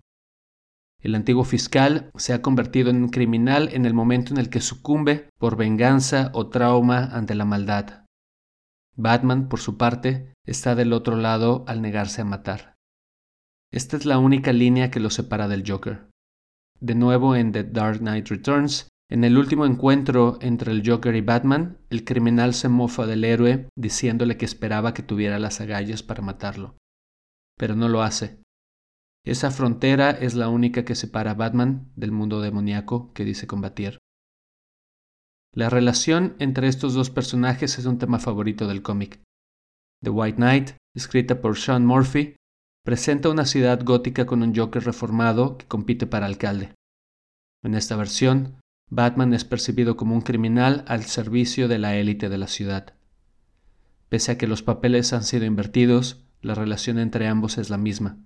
El 1.00 1.14
antiguo 1.14 1.44
fiscal 1.44 2.10
se 2.16 2.32
ha 2.32 2.42
convertido 2.42 2.90
en 2.90 3.02
un 3.02 3.08
criminal 3.08 3.70
en 3.72 3.86
el 3.86 3.94
momento 3.94 4.34
en 4.34 4.38
el 4.38 4.50
que 4.50 4.60
sucumbe 4.60 5.28
por 5.38 5.56
venganza 5.56 6.30
o 6.34 6.48
trauma 6.48 7.04
ante 7.04 7.34
la 7.34 7.46
maldad. 7.46 8.04
Batman, 8.96 9.48
por 9.48 9.60
su 9.60 9.78
parte, 9.78 10.34
está 10.46 10.74
del 10.74 10.92
otro 10.92 11.16
lado 11.16 11.64
al 11.66 11.80
negarse 11.80 12.20
a 12.20 12.26
matar. 12.26 12.74
Esta 13.72 13.96
es 13.96 14.04
la 14.04 14.18
única 14.18 14.52
línea 14.52 14.90
que 14.90 15.00
lo 15.00 15.10
separa 15.10 15.48
del 15.48 15.64
Joker. 15.66 16.08
De 16.80 16.94
nuevo 16.94 17.36
en 17.36 17.52
The 17.52 17.64
Dark 17.64 18.00
Knight 18.00 18.28
Returns, 18.28 18.88
en 19.10 19.24
el 19.24 19.38
último 19.38 19.66
encuentro 19.66 20.38
entre 20.40 20.72
el 20.72 20.88
Joker 20.88 21.14
y 21.16 21.20
Batman, 21.20 21.78
el 21.88 22.04
criminal 22.04 22.54
se 22.54 22.68
mofa 22.68 23.06
del 23.06 23.24
héroe 23.24 23.68
diciéndole 23.76 24.36
que 24.36 24.44
esperaba 24.44 24.94
que 24.94 25.02
tuviera 25.02 25.38
las 25.38 25.60
agallas 25.60 26.02
para 26.02 26.22
matarlo. 26.22 26.76
Pero 27.56 27.74
no 27.74 27.88
lo 27.88 28.02
hace. 28.02 28.40
Esa 29.24 29.50
frontera 29.50 30.10
es 30.10 30.34
la 30.34 30.48
única 30.48 30.84
que 30.84 30.94
separa 30.94 31.32
a 31.32 31.34
Batman 31.34 31.92
del 31.94 32.10
mundo 32.10 32.40
demoníaco 32.40 33.12
que 33.12 33.24
dice 33.24 33.46
combatir. 33.46 33.98
La 35.52 35.68
relación 35.68 36.36
entre 36.38 36.68
estos 36.68 36.94
dos 36.94 37.10
personajes 37.10 37.78
es 37.78 37.84
un 37.84 37.98
tema 37.98 38.18
favorito 38.18 38.66
del 38.66 38.82
cómic. 38.82 39.20
The 40.02 40.10
White 40.10 40.36
Knight, 40.36 40.70
escrita 40.94 41.40
por 41.40 41.58
Sean 41.58 41.84
Murphy, 41.84 42.36
presenta 42.84 43.28
una 43.28 43.44
ciudad 43.44 43.84
gótica 43.84 44.24
con 44.26 44.42
un 44.42 44.54
Joker 44.54 44.84
reformado 44.84 45.58
que 45.58 45.66
compite 45.66 46.06
para 46.06 46.26
alcalde. 46.26 46.72
En 47.62 47.74
esta 47.74 47.96
versión, 47.96 48.60
Batman 48.88 49.34
es 49.34 49.44
percibido 49.44 49.96
como 49.96 50.14
un 50.14 50.22
criminal 50.22 50.84
al 50.88 51.02
servicio 51.02 51.68
de 51.68 51.78
la 51.78 51.96
élite 51.96 52.28
de 52.28 52.38
la 52.38 52.48
ciudad. 52.48 52.94
Pese 54.08 54.32
a 54.32 54.38
que 54.38 54.46
los 54.46 54.62
papeles 54.62 55.12
han 55.12 55.24
sido 55.24 55.44
invertidos, 55.44 56.24
la 56.40 56.54
relación 56.54 56.98
entre 56.98 57.28
ambos 57.28 57.58
es 57.58 57.68
la 57.70 57.76
misma. 57.76 58.18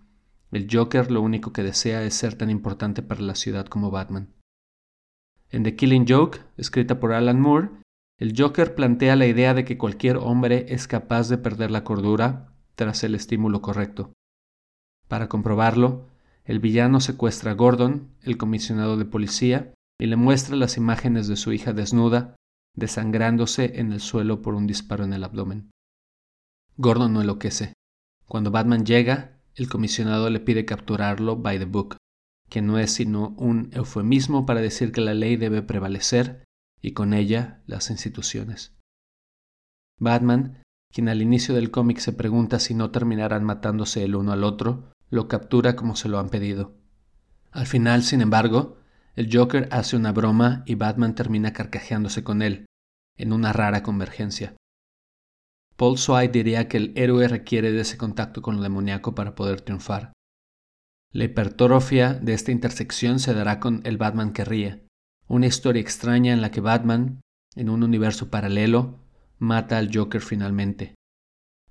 El 0.55 0.69
Joker 0.71 1.11
lo 1.11 1.21
único 1.21 1.53
que 1.53 1.65
desea 1.65 2.05
es 2.05 2.15
ser 2.15 2.37
tan 2.37 2.49
importante 2.49 3.03
para 3.03 3.21
la 3.23 3.35
ciudad 3.35 3.67
como 3.67 3.91
Batman. 3.91 4.33
En 5.51 5.65
The 5.65 5.75
Killing 5.75 6.07
Joke, 6.09 6.43
escrita 6.57 7.01
por 7.01 7.13
Alan 7.13 7.41
Moore, 7.41 7.71
el 8.21 8.35
Joker 8.39 8.77
plantea 8.77 9.17
la 9.17 9.27
idea 9.27 9.53
de 9.53 9.65
que 9.65 9.77
cualquier 9.77 10.17
hombre 10.17 10.67
es 10.69 10.87
capaz 10.87 11.29
de 11.29 11.39
perder 11.39 11.73
la 11.73 11.83
cordura 11.83 12.55
tras 12.77 13.03
el 13.03 13.17
estímulo 13.17 13.63
correcto. 13.63 14.13
Para 15.09 15.29
comprobarlo, 15.29 16.07
el 16.45 16.61
villano 16.61 17.01
secuestra 17.01 17.51
a 17.51 17.55
Gordon, 17.55 18.15
el 18.23 18.37
comisionado 18.37 18.97
de 18.97 19.07
policía, 19.07 19.75
y 19.99 20.07
le 20.07 20.15
muestra 20.15 20.55
las 20.55 20.77
imágenes 20.77 21.27
de 21.27 21.35
su 21.35 21.53
hija 21.53 21.73
desnuda, 21.73 22.37
desangrándose 22.77 23.81
en 23.81 23.91
el 23.91 23.99
suelo 23.99 24.41
por 24.41 24.55
un 24.55 24.69
disparo 24.69 25.03
en 25.03 25.15
el 25.15 25.25
abdomen. 25.25 25.73
Gordon 26.77 27.13
no 27.13 27.23
enloquece. 27.23 27.73
Cuando 28.29 28.53
Batman 28.53 28.87
llega, 28.87 29.34
el 29.55 29.69
comisionado 29.69 30.31
le 30.31 30.41
pide 30.41 30.65
capturarlo 30.65 31.37
by 31.37 31.59
the 31.59 31.65
book, 31.65 31.97
que 32.49 32.63
no 32.63 32.79
es 32.79 32.93
sino 32.93 33.35
un 33.39 33.71
eufemismo 33.73 34.47
para 34.47 34.61
decir 34.61 34.93
que 34.93 35.01
la 35.01 35.15
ley 35.15 35.37
debe 35.37 35.63
prevalecer 35.63 36.45
y 36.81 36.93
con 36.93 37.15
ella 37.15 37.63
las 37.67 37.91
instituciones. 37.91 38.77
Batman, 39.99 40.63
quien 40.93 41.09
al 41.09 41.23
inicio 41.23 41.55
del 41.55 41.71
cómic 41.71 41.99
se 41.99 42.13
pregunta 42.13 42.59
si 42.59 42.75
no 42.75 42.91
terminarán 42.91 43.45
matándose 43.45 44.05
el 44.05 44.15
uno 44.15 44.33
al 44.33 44.45
otro, 44.45 44.93
lo 45.11 45.29
captura 45.29 45.77
como 45.77 45.97
se 45.97 46.09
lo 46.09 46.19
han 46.19 46.29
pedido. 46.29 46.77
Al 47.53 47.67
final, 47.67 48.03
sin 48.03 48.21
embargo, 48.21 48.79
el 49.15 49.29
Joker 49.33 49.69
hace 49.71 49.97
una 49.97 50.13
broma 50.13 50.65
y 50.67 50.75
Batman 50.75 51.15
termina 51.15 51.53
carcajeándose 51.53 52.25
con 52.25 52.43
él, 52.43 52.67
en 53.17 53.33
una 53.33 53.53
rara 53.53 53.83
convergencia. 53.83 54.57
Paul 55.77 55.99
Swite 55.99 56.33
diría 56.33 56.69
que 56.69 56.77
el 56.77 56.93
héroe 56.97 57.27
requiere 57.27 57.73
de 57.73 57.81
ese 57.81 57.99
contacto 57.99 58.43
con 58.43 58.57
lo 58.57 58.63
demoníaco 58.63 59.15
para 59.15 59.35
poder 59.35 59.61
triunfar. 59.61 60.13
La 61.11 61.25
hipertrofia 61.25 62.15
de 62.15 62.33
esta 62.35 62.53
intersección 62.53 63.19
se 63.19 63.35
dará 63.35 63.61
con 63.61 63.81
el 63.85 63.97
Batman 63.97 64.33
que 64.33 64.45
ríe, 64.45 64.87
Una 65.27 65.47
historia 65.47 65.81
extraña 65.81 66.33
en 66.33 66.43
la 66.43 66.51
que 66.51 66.61
Batman, 66.61 67.21
en 67.57 67.71
un 67.71 67.83
universo 67.83 68.31
paralelo, 68.31 69.01
mata 69.39 69.79
al 69.79 69.91
Joker 69.93 70.21
finalmente. 70.21 70.95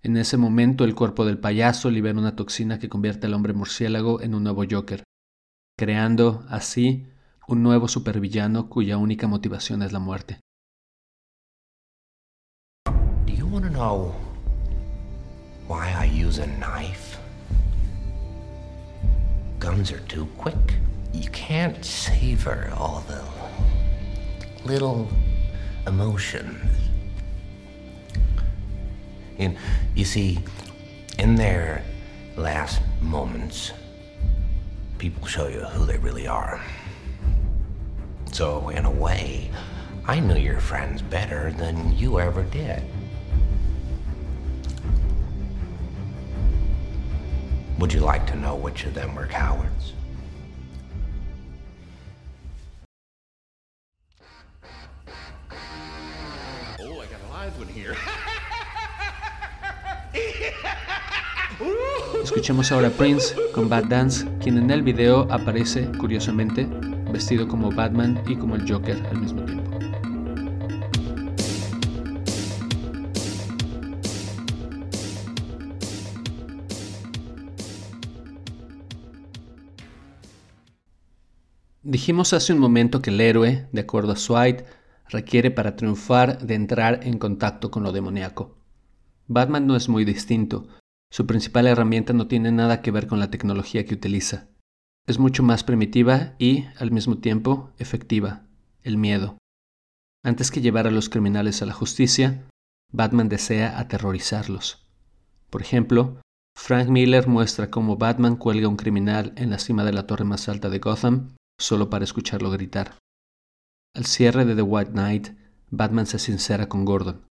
En 0.02 0.18
ese 0.18 0.38
momento 0.38 0.84
el 0.84 0.96
cuerpo 0.96 1.24
del 1.24 1.38
payaso 1.38 1.92
libera 1.92 2.18
una 2.18 2.36
toxina 2.36 2.80
que 2.80 2.90
convierte 2.90 3.28
al 3.28 3.34
hombre 3.34 3.54
murciélago 3.54 4.22
en 4.22 4.34
un 4.34 4.44
nuevo 4.44 4.64
Joker, 4.70 5.04
creando 5.78 6.46
así 6.50 7.08
un 7.48 7.64
nuevo 7.64 7.88
supervillano 7.88 8.70
cuya 8.70 8.98
única 8.98 9.28
motivación 9.28 9.82
es 9.82 9.92
la 9.92 10.00
muerte. 10.00 10.40
Want 13.54 13.66
to 13.66 13.72
know 13.72 14.16
why 15.68 15.94
I 15.96 16.06
use 16.06 16.40
a 16.40 16.48
knife? 16.48 17.20
Guns 19.60 19.92
are 19.92 20.00
too 20.00 20.26
quick. 20.40 20.80
You 21.14 21.30
can't 21.30 21.86
savor 21.86 22.74
all 22.76 23.06
the 23.08 23.24
little 24.68 25.08
emotions. 25.86 26.66
You 29.38 30.06
see, 30.06 30.40
in 31.20 31.36
their 31.36 31.86
last 32.36 32.82
moments, 33.02 33.72
people 34.98 35.28
show 35.28 35.48
you 35.48 35.60
who 35.60 35.86
they 35.86 35.98
really 35.98 36.26
are. 36.26 36.60
So, 38.32 38.70
in 38.70 38.86
a 38.86 38.92
way, 38.92 39.52
I 40.08 40.20
knew 40.20 40.38
your 40.38 40.60
friends 40.60 41.04
better 41.04 41.52
than 41.52 41.96
you 41.96 42.20
ever 42.20 42.42
did. 42.42 42.82
Would 47.80 47.92
you 47.92 48.02
like 48.02 48.26
to 48.28 48.36
know 48.36 48.56
which 48.56 48.86
of 48.86 48.94
them 48.94 49.16
were 49.16 49.28
cowards? 49.28 49.94
Oh, 56.80 57.02
I 57.02 57.06
got 57.08 57.20
a 57.28 57.32
live 57.32 57.58
one 57.58 57.68
here. 57.68 57.96
Escuchemos 62.24 62.72
ahora 62.72 62.88
a 62.88 62.92
Prince 62.92 63.36
con 63.54 63.68
Bad 63.68 63.86
Dance, 63.86 64.26
quien 64.42 64.58
en 64.58 64.72
el 64.72 64.82
video 64.82 65.28
aparece, 65.32 65.90
curiosamente, 65.98 66.68
vestido 67.12 67.48
como 67.48 67.70
Batman 67.72 68.24
y 68.28 68.36
como 68.36 68.56
el 68.56 68.70
Joker 68.70 69.06
al 69.08 69.18
mismo 69.18 69.44
tiempo. 69.44 69.63
Dijimos 81.86 82.32
hace 82.32 82.54
un 82.54 82.60
momento 82.60 83.02
que 83.02 83.10
el 83.10 83.20
héroe, 83.20 83.68
de 83.74 83.82
acuerdo 83.82 84.14
a 84.14 84.16
Swite, 84.16 84.66
requiere 85.10 85.52
para 85.52 85.76
triunfar 85.76 86.42
de 86.42 86.56
entrar 86.56 87.02
en 87.04 87.18
contacto 87.18 87.72
con 87.72 87.84
lo 87.84 87.92
demoníaco. 87.92 88.56
Batman 89.28 89.68
no 89.68 89.76
es 89.76 89.90
muy 89.90 90.06
distinto. 90.06 90.70
Su 91.12 91.28
principal 91.28 91.68
herramienta 91.68 92.14
no 92.14 92.28
tiene 92.28 92.54
nada 92.54 92.82
que 92.82 92.92
ver 92.92 93.08
con 93.08 93.20
la 93.20 93.30
tecnología 93.30 93.86
que 93.86 93.96
utiliza. 93.96 94.48
Es 95.08 95.20
mucho 95.20 95.44
más 95.44 95.66
primitiva 95.66 96.36
y, 96.40 96.64
al 96.80 96.92
mismo 96.92 97.18
tiempo, 97.18 97.72
efectiva, 97.78 98.44
el 98.82 98.98
miedo. 98.98 99.38
Antes 100.24 100.52
que 100.52 100.62
llevar 100.62 100.88
a 100.88 100.92
los 100.92 101.10
criminales 101.10 101.62
a 101.62 101.66
la 101.66 101.74
justicia, 101.74 102.46
Batman 102.94 103.28
desea 103.28 103.78
aterrorizarlos. 103.78 104.88
Por 105.50 105.62
ejemplo, 105.62 106.22
Frank 106.58 106.88
Miller 106.88 107.28
muestra 107.28 107.70
cómo 107.70 107.98
Batman 107.98 108.38
cuelga 108.38 108.68
a 108.68 108.70
un 108.70 108.78
criminal 108.78 109.34
en 109.36 109.50
la 109.50 109.60
cima 109.60 109.84
de 109.84 109.92
la 109.92 110.08
torre 110.08 110.24
más 110.24 110.48
alta 110.48 110.70
de 110.70 110.80
Gotham 110.80 111.36
solo 111.60 111.90
para 111.90 112.04
escucharlo 112.04 112.52
gritar. 112.52 112.98
Al 113.96 114.06
cierre 114.06 114.46
de 114.46 114.56
The 114.56 114.62
White 114.62 114.92
Knight, 114.92 115.30
Batman 115.70 116.06
se 116.06 116.20
sincera 116.20 116.68
con 116.70 116.86
Gordon. 116.86 117.28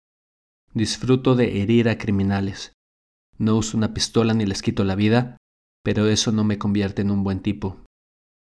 Disfruto 0.73 1.35
de 1.35 1.61
herir 1.61 1.89
a 1.89 1.97
criminales. 1.97 2.73
No 3.37 3.55
uso 3.55 3.77
una 3.77 3.93
pistola 3.93 4.33
ni 4.33 4.45
les 4.45 4.61
quito 4.61 4.83
la 4.83 4.95
vida, 4.95 5.37
pero 5.83 6.07
eso 6.07 6.31
no 6.31 6.43
me 6.43 6.57
convierte 6.57 7.01
en 7.01 7.11
un 7.11 7.23
buen 7.23 7.41
tipo. 7.41 7.83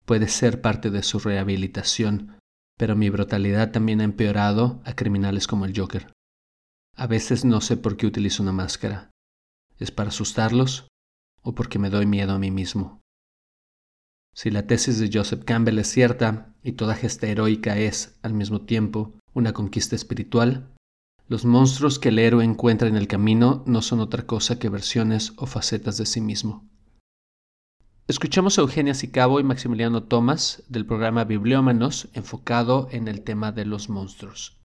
Puede 0.04 0.28
ser 0.28 0.60
parte 0.60 0.90
de 0.90 1.02
su 1.02 1.18
rehabilitación, 1.18 2.38
pero 2.78 2.96
mi 2.96 3.10
brutalidad 3.10 3.72
también 3.72 4.00
ha 4.00 4.04
empeorado 4.04 4.80
a 4.84 4.94
criminales 4.94 5.46
como 5.46 5.66
el 5.66 5.78
Joker. 5.78 6.12
A 6.96 7.06
veces 7.06 7.44
no 7.44 7.60
sé 7.60 7.76
por 7.76 7.96
qué 7.96 8.06
utilizo 8.06 8.42
una 8.42 8.52
máscara. 8.52 9.10
¿Es 9.78 9.90
para 9.90 10.08
asustarlos 10.08 10.88
o 11.42 11.54
porque 11.54 11.78
me 11.78 11.90
doy 11.90 12.06
miedo 12.06 12.32
a 12.32 12.38
mí 12.38 12.50
mismo? 12.50 12.99
Si 14.34 14.50
la 14.50 14.66
tesis 14.66 14.98
de 14.98 15.10
Joseph 15.12 15.44
Campbell 15.44 15.78
es 15.78 15.88
cierta 15.88 16.54
y 16.62 16.72
toda 16.72 16.94
gesta 16.94 17.26
heroica 17.26 17.76
es, 17.76 18.18
al 18.22 18.32
mismo 18.32 18.62
tiempo, 18.62 19.12
una 19.34 19.52
conquista 19.52 19.96
espiritual, 19.96 20.68
los 21.28 21.44
monstruos 21.44 21.98
que 21.98 22.08
el 22.08 22.18
héroe 22.18 22.44
encuentra 22.44 22.88
en 22.88 22.96
el 22.96 23.06
camino 23.06 23.62
no 23.66 23.82
son 23.82 24.00
otra 24.00 24.26
cosa 24.26 24.58
que 24.58 24.68
versiones 24.68 25.32
o 25.36 25.46
facetas 25.46 25.96
de 25.96 26.06
sí 26.06 26.20
mismo. 26.20 26.68
Escuchamos 28.08 28.58
a 28.58 28.62
Eugenia 28.62 28.94
Sicabo 28.94 29.38
y 29.38 29.44
Maximiliano 29.44 30.02
Thomas 30.02 30.64
del 30.68 30.84
programa 30.84 31.22
Bibliómanos 31.22 32.08
enfocado 32.14 32.88
en 32.90 33.06
el 33.06 33.22
tema 33.22 33.52
de 33.52 33.64
los 33.64 33.88
monstruos. 33.88 34.58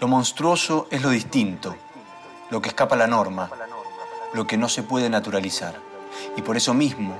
Lo 0.00 0.08
monstruoso 0.08 0.86
es 0.90 1.02
lo 1.02 1.08
distinto, 1.08 1.76
lo 2.50 2.60
que 2.60 2.68
escapa 2.68 2.96
a 2.96 2.98
la 2.98 3.06
norma, 3.06 3.50
lo 4.34 4.46
que 4.46 4.58
no 4.58 4.68
se 4.68 4.82
puede 4.82 5.08
naturalizar. 5.08 5.80
Y 6.36 6.42
por 6.42 6.58
eso 6.58 6.74
mismo, 6.74 7.16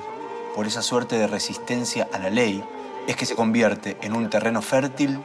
por 0.55 0.67
esa 0.67 0.83
suerte 0.83 1.17
de 1.17 1.27
resistencia 1.27 2.09
a 2.13 2.19
la 2.19 2.31
ley, 2.31 2.65
es 3.07 3.17
que 3.17 3.27
se 3.27 3.35
convierte 3.35 3.97
en 4.01 4.15
un 4.15 4.31
terreno 4.31 4.63
fértil 4.63 5.19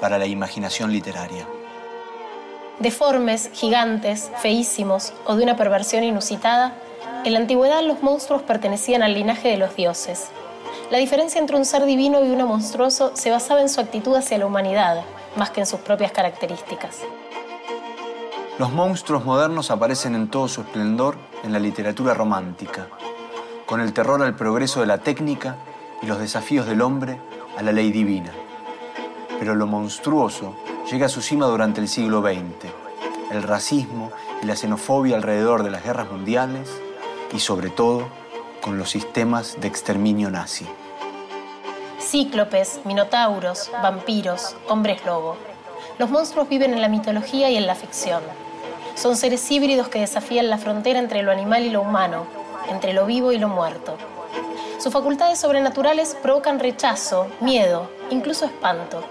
para 0.00 0.18
la 0.18 0.26
imaginación 0.26 0.92
literaria. 0.92 1.46
Deformes, 2.78 3.50
gigantes, 3.52 4.30
feísimos 4.40 5.12
o 5.26 5.34
de 5.34 5.42
una 5.42 5.56
perversión 5.56 6.04
inusitada, 6.04 6.74
en 7.24 7.32
la 7.32 7.40
antigüedad 7.40 7.82
los 7.82 8.02
monstruos 8.02 8.42
pertenecían 8.42 9.02
al 9.02 9.14
linaje 9.14 9.48
de 9.48 9.56
los 9.56 9.74
dioses. 9.74 10.28
La 10.90 10.98
diferencia 10.98 11.40
entre 11.40 11.56
un 11.56 11.64
ser 11.64 11.84
divino 11.84 12.24
y 12.24 12.30
uno 12.30 12.46
monstruoso 12.46 13.10
se 13.14 13.30
basaba 13.30 13.60
en 13.60 13.68
su 13.68 13.80
actitud 13.80 14.14
hacia 14.14 14.38
la 14.38 14.46
humanidad, 14.46 15.02
más 15.36 15.50
que 15.50 15.60
en 15.60 15.66
sus 15.66 15.80
propias 15.80 16.12
características. 16.12 17.00
Los 18.58 18.72
monstruos 18.72 19.24
modernos 19.24 19.70
aparecen 19.70 20.14
en 20.14 20.28
todo 20.28 20.48
su 20.48 20.62
esplendor 20.62 21.16
en 21.44 21.52
la 21.52 21.58
literatura 21.58 22.14
romántica, 22.14 22.88
con 23.68 23.82
el 23.82 23.92
terror 23.92 24.22
al 24.22 24.34
progreso 24.34 24.80
de 24.80 24.86
la 24.86 24.96
técnica 24.96 25.56
y 26.00 26.06
los 26.06 26.18
desafíos 26.18 26.66
del 26.66 26.80
hombre 26.80 27.20
a 27.58 27.62
la 27.62 27.70
ley 27.70 27.92
divina. 27.92 28.32
Pero 29.38 29.54
lo 29.54 29.66
monstruoso 29.66 30.56
llega 30.90 31.04
a 31.04 31.10
su 31.10 31.20
cima 31.20 31.44
durante 31.44 31.82
el 31.82 31.86
siglo 31.86 32.22
XX. 32.22 32.72
El 33.30 33.42
racismo 33.42 34.10
y 34.42 34.46
la 34.46 34.56
xenofobia 34.56 35.16
alrededor 35.16 35.64
de 35.64 35.70
las 35.70 35.84
guerras 35.84 36.10
mundiales 36.10 36.70
y 37.30 37.40
sobre 37.40 37.68
todo 37.68 38.08
con 38.62 38.78
los 38.78 38.88
sistemas 38.88 39.60
de 39.60 39.68
exterminio 39.68 40.30
nazi. 40.30 40.66
Cíclopes, 42.00 42.80
minotauros, 42.86 43.70
vampiros, 43.82 44.56
hombres 44.66 45.04
lobo. 45.04 45.36
Los 45.98 46.08
monstruos 46.08 46.48
viven 46.48 46.72
en 46.72 46.80
la 46.80 46.88
mitología 46.88 47.50
y 47.50 47.58
en 47.58 47.66
la 47.66 47.74
ficción. 47.74 48.22
Son 48.94 49.14
seres 49.14 49.50
híbridos 49.50 49.88
que 49.88 50.00
desafían 50.00 50.48
la 50.48 50.56
frontera 50.56 51.00
entre 51.00 51.22
lo 51.22 51.30
animal 51.30 51.64
y 51.64 51.70
lo 51.70 51.82
humano, 51.82 52.37
entre 52.70 52.92
lo 52.92 53.06
vivo 53.06 53.32
y 53.32 53.38
lo 53.38 53.48
muerto. 53.48 53.96
Sus 54.78 54.92
facultades 54.92 55.40
sobrenaturales 55.40 56.16
provocan 56.22 56.60
rechazo, 56.60 57.26
miedo, 57.40 57.90
incluso 58.10 58.44
espanto. 58.44 59.04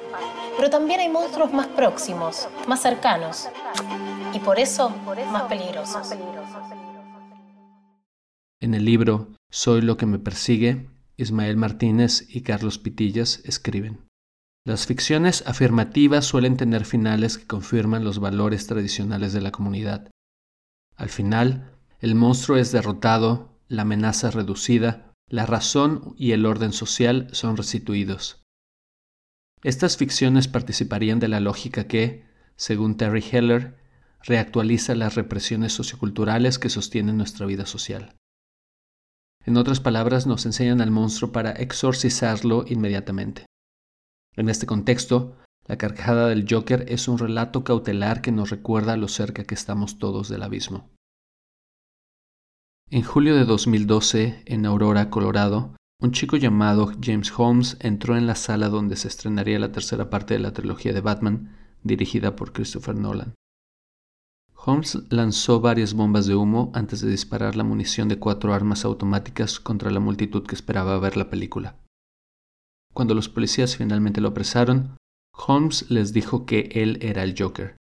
Pero 0.55 0.69
también 0.69 1.01
hay 1.01 1.09
monstruos 1.09 1.53
más 1.53 1.67
próximos, 1.67 2.47
más 2.67 2.81
cercanos, 2.81 3.49
y 4.33 4.39
por 4.39 4.59
eso 4.59 4.89
más 5.31 5.43
peligrosos. 5.43 6.13
En 8.59 8.73
el 8.73 8.85
libro 8.85 9.27
Soy 9.51 9.81
lo 9.81 9.97
que 9.97 10.05
me 10.05 10.19
persigue, 10.19 10.89
Ismael 11.15 11.57
Martínez 11.57 12.25
y 12.29 12.41
Carlos 12.41 12.79
Pitillas 12.79 13.41
escriben. 13.43 14.07
Las 14.65 14.85
ficciones 14.85 15.43
afirmativas 15.47 16.25
suelen 16.25 16.57
tener 16.57 16.85
finales 16.85 17.37
que 17.37 17.47
confirman 17.47 18.03
los 18.03 18.19
valores 18.19 18.67
tradicionales 18.67 19.31
de 19.33 19.41
la 19.41 19.51
comunidad. 19.51 20.09
Al 20.95 21.09
final, 21.09 21.76
el 21.99 22.15
monstruo 22.15 22.57
es 22.57 22.71
derrotado, 22.71 23.57
la 23.67 23.81
amenaza 23.81 24.29
reducida, 24.31 25.13
la 25.29 25.45
razón 25.45 26.13
y 26.17 26.31
el 26.31 26.45
orden 26.45 26.71
social 26.71 27.27
son 27.31 27.57
restituidos. 27.57 28.43
Estas 29.63 29.97
ficciones 29.97 30.47
participarían 30.47 31.19
de 31.19 31.27
la 31.27 31.39
lógica 31.39 31.87
que, 31.87 32.25
según 32.55 32.95
Terry 32.95 33.23
Heller, 33.31 33.77
reactualiza 34.23 34.93
las 34.95 35.15
represiones 35.15 35.73
socioculturales 35.73 36.59
que 36.59 36.69
sostienen 36.69 37.17
nuestra 37.17 37.45
vida 37.45 37.65
social. 37.65 38.15
En 39.45 39.57
otras 39.57 39.79
palabras, 39.79 40.27
nos 40.27 40.45
enseñan 40.45 40.81
al 40.81 40.91
monstruo 40.91 41.31
para 41.31 41.51
exorcizarlo 41.51 42.65
inmediatamente. 42.67 43.45
En 44.35 44.49
este 44.49 44.67
contexto, 44.67 45.35
la 45.65 45.77
carcajada 45.77 46.27
del 46.29 46.45
Joker 46.49 46.85
es 46.87 47.07
un 47.07 47.17
relato 47.17 47.63
cautelar 47.63 48.21
que 48.21 48.31
nos 48.31 48.49
recuerda 48.51 48.97
lo 48.97 49.07
cerca 49.07 49.45
que 49.45 49.55
estamos 49.55 49.97
todos 49.97 50.29
del 50.29 50.43
abismo. 50.43 50.89
En 52.89 53.03
julio 53.03 53.35
de 53.35 53.43
2012, 53.43 54.43
en 54.45 54.65
Aurora, 54.65 55.09
Colorado, 55.09 55.75
Un 55.99 56.13
chico 56.13 56.37
llamado 56.37 56.93
James 57.03 57.33
Holmes 57.37 57.75
entró 57.81 58.15
en 58.15 58.27
la 58.27 58.35
sala 58.35 58.69
donde 58.69 58.95
se 58.95 59.09
estrenaría 59.09 59.59
la 59.59 59.73
tercera 59.73 60.09
parte 60.09 60.35
de 60.35 60.39
la 60.39 60.53
trilogía 60.53 60.93
de 60.93 61.01
Batman, 61.01 61.53
dirigida 61.83 62.37
por 62.37 62.53
Christopher 62.53 62.95
Nolan. 62.95 63.33
Holmes 64.55 64.99
lanzó 65.09 65.59
varias 65.59 65.95
bombas 65.95 66.27
de 66.27 66.35
humo 66.35 66.71
antes 66.73 67.01
de 67.01 67.09
disparar 67.09 67.57
la 67.57 67.65
munición 67.65 68.07
de 68.07 68.19
cuatro 68.19 68.53
armas 68.53 68.85
automáticas 68.85 69.59
contra 69.59 69.91
la 69.91 69.99
multitud 69.99 70.45
que 70.47 70.55
esperaba 70.55 70.97
ver 70.97 71.17
la 71.17 71.29
película. 71.29 71.75
Cuando 72.93 73.15
los 73.15 73.27
policías 73.27 73.75
finalmente 73.75 74.21
lo 74.21 74.29
apresaron, 74.29 74.95
Holmes 75.35 75.91
les 75.91 76.13
dijo 76.13 76.45
que 76.45 76.69
él 76.71 76.99
era 77.01 77.23
el 77.23 77.35
Joker. 77.37 77.75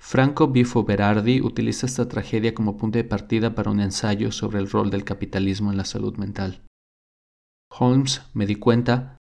Franco 0.00 0.48
Bifo 0.48 0.84
Berardi 0.84 1.40
utiliza 1.40 1.86
esta 1.86 2.08
tragedia 2.08 2.54
como 2.54 2.76
punto 2.76 2.98
de 2.98 3.04
partida 3.04 3.54
para 3.54 3.70
un 3.70 3.80
ensayo 3.80 4.32
sobre 4.32 4.58
el 4.58 4.70
rol 4.70 4.90
del 4.90 5.04
capitalismo 5.04 5.70
en 5.70 5.76
la 5.76 5.84
salud 5.84 6.16
mental. 6.16 6.64
Holmes, 7.70 8.22
me 8.32 8.46
di 8.46 8.54
cuenta, 8.54 9.18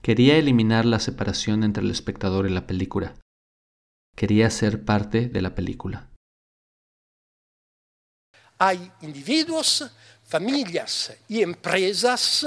quería 0.00 0.36
eliminar 0.36 0.86
la 0.86 1.00
separación 1.00 1.62
entre 1.62 1.84
el 1.84 1.90
espectador 1.90 2.46
y 2.46 2.50
la 2.50 2.66
película. 2.66 3.16
Quería 4.16 4.48
ser 4.50 4.84
parte 4.84 5.28
de 5.28 5.42
la 5.42 5.54
película. 5.54 6.08
Hay 8.58 8.90
individuos, 9.02 9.90
familias 10.24 11.12
y 11.28 11.42
empresas 11.42 12.46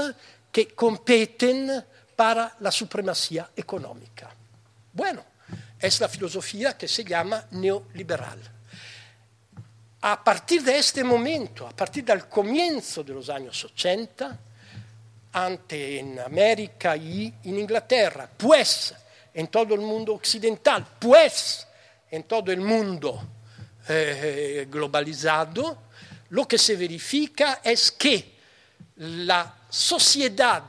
que 0.51 0.69
competen 0.69 1.83
para 2.15 2.55
la 2.61 2.71
supremacía 2.71 3.51
económica. 3.55 4.33
Bueno, 4.93 5.23
es 5.79 5.99
la 5.99 6.09
filosofía 6.09 6.77
que 6.77 6.87
se 6.87 7.03
llama 7.03 7.45
neoliberal. 7.51 8.39
A 10.01 10.23
partir 10.23 10.63
de 10.63 10.77
este 10.77 11.03
momento, 11.03 11.67
a 11.67 11.75
partir 11.75 12.03
del 12.03 12.27
comienzo 12.27 13.03
de 13.03 13.13
los 13.13 13.29
años 13.29 13.63
80, 13.65 14.39
ante 15.33 15.99
en 15.99 16.19
América 16.19 16.95
y 16.95 17.33
en 17.43 17.59
Inglaterra, 17.59 18.29
pues 18.37 18.93
en 19.33 19.47
todo 19.47 19.75
el 19.75 19.81
mundo 19.81 20.15
occidental, 20.15 20.85
pues 20.99 21.67
en 22.09 22.23
todo 22.23 22.51
el 22.51 22.61
mundo 22.61 23.21
eh, 23.87 24.67
globalizado, 24.69 25.83
lo 26.29 26.47
que 26.47 26.57
se 26.57 26.75
verifica 26.75 27.61
es 27.63 27.91
que 27.91 28.35
la 28.97 29.55
sociedad 29.69 30.63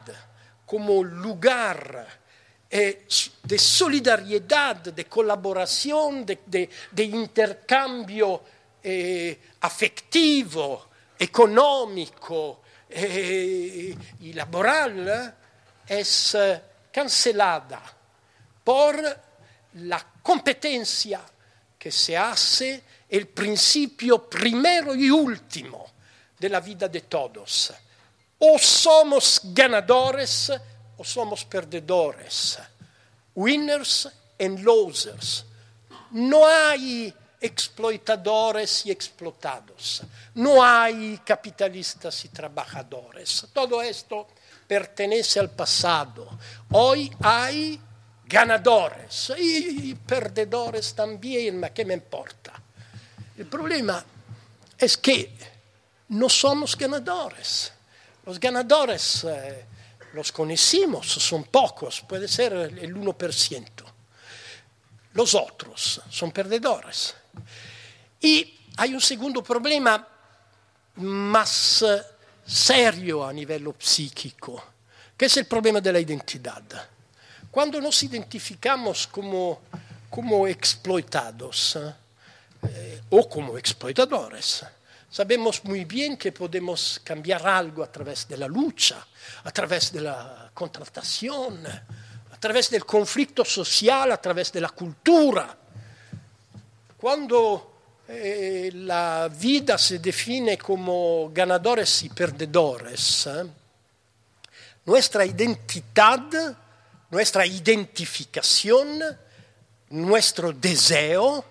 como 0.66 1.02
lugar 1.02 2.17
eh, 2.70 3.06
de 3.42 3.58
solidaridad, 3.58 4.76
de 4.76 5.04
colaboración, 5.06 6.26
de, 6.26 6.40
de, 6.46 6.68
de 6.90 7.04
intercambio 7.04 8.42
eh, 8.82 9.38
afectivo, 9.60 10.88
económico, 11.18 12.60
eh, 12.90 13.94
y 14.20 14.32
laboral 14.32 15.36
es 15.86 16.34
eh, 16.34 16.62
cancelada 16.90 17.82
por 18.64 19.20
la 19.74 20.06
competencia 20.22 21.20
que 21.78 21.90
se 21.92 22.16
hace 22.16 22.82
el 23.08 23.28
principio 23.28 24.28
primero 24.28 24.94
y 24.94 25.10
último 25.10 25.86
de 26.38 26.48
la 26.48 26.60
vida 26.60 26.88
de 26.88 27.02
todos. 27.02 27.74
O 28.38 28.58
somos 28.58 29.40
ganadores 29.44 30.52
o 30.98 31.04
somos 31.04 31.44
perdedores, 31.44 32.58
winners 33.34 34.08
and 34.38 34.60
losers. 34.60 35.44
No 36.10 36.46
hay 36.46 37.14
exploitadores 37.40 38.84
y 38.86 38.90
explotados. 38.90 40.02
No 40.34 40.62
hay 40.62 41.20
capitalistas 41.24 42.24
y 42.24 42.28
trabajadores. 42.28 43.46
Todo 43.52 43.80
esto 43.80 44.26
pertenece 44.66 45.38
al 45.38 45.50
pasado. 45.50 46.38
Hoy 46.70 47.10
hay 47.20 47.80
ganadores 48.26 49.32
y 49.38 49.94
perdedores 49.94 50.94
también, 50.94 51.70
¿qué 51.74 51.84
me 51.84 51.94
importa? 51.94 52.52
El 53.38 53.46
problema 53.46 54.04
es 54.76 54.96
que 54.98 55.32
no 56.08 56.28
somos 56.28 56.76
ganadores. 56.76 57.72
Los 58.26 58.38
ganadores 58.38 59.24
eh, 59.24 59.64
los 60.14 60.32
conocimos, 60.32 61.06
son 61.06 61.44
pocos, 61.44 62.02
puede 62.02 62.28
ser 62.28 62.52
el 62.52 62.94
1%. 62.94 63.66
Los 65.14 65.34
otros 65.34 66.00
son 66.10 66.30
perdedores. 66.30 67.14
Y 68.20 68.58
hay 68.76 68.94
un 68.94 69.00
segundo 69.00 69.42
problema 69.42 70.06
más 70.96 71.82
eh, 71.82 72.02
serio 72.46 73.26
a 73.26 73.32
nivel 73.32 73.72
psíquico, 73.78 74.62
que 75.16 75.26
es 75.26 75.36
el 75.36 75.46
problema 75.46 75.80
de 75.80 75.92
la 75.92 76.00
identidad. 76.00 76.62
Cuando 77.50 77.80
nos 77.80 78.02
identificamos 78.02 79.06
como, 79.06 79.60
como 80.10 80.46
explotados 80.46 81.78
eh, 82.62 83.02
o 83.10 83.28
como 83.28 83.58
exploitadores, 83.58 84.64
sabemos 85.10 85.64
muy 85.64 85.84
bien 85.84 86.16
que 86.16 86.32
podemos 86.32 87.00
cambiar 87.02 87.46
algo 87.46 87.82
a 87.82 87.90
través 87.90 88.28
de 88.28 88.36
la 88.36 88.46
lucha, 88.46 89.06
a 89.44 89.50
través 89.50 89.92
de 89.92 90.00
la 90.02 90.50
contratación, 90.52 91.66
a 91.66 92.36
través 92.38 92.70
del 92.70 92.84
conflicto 92.84 93.44
social, 93.44 94.12
a 94.12 94.20
través 94.20 94.52
de 94.52 94.60
la 94.60 94.68
cultura. 94.68 95.56
Cuando 96.96 97.80
eh, 98.08 98.70
la 98.74 99.28
vida 99.28 99.78
se 99.78 99.98
define 99.98 100.58
como 100.58 101.30
ganadores 101.32 102.02
y 102.02 102.10
perdedores, 102.10 103.26
¿eh? 103.26 103.46
nuestra 104.84 105.24
identidad, 105.24 106.56
nuestra 107.10 107.46
identificación, 107.46 109.02
nuestro 109.90 110.52
deseo, 110.52 111.44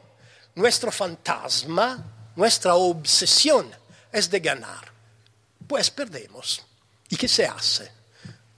nuestro 0.55 0.91
fantasma, 0.91 2.16
nuestra 2.37 2.75
obsesión 2.75 3.69
es 4.11 4.29
de 4.29 4.39
ganar. 4.39 4.91
Pues 5.67 5.89
perdemos. 5.91 6.63
¿Y 7.09 7.17
qué 7.17 7.27
se 7.27 7.45
hace? 7.45 7.91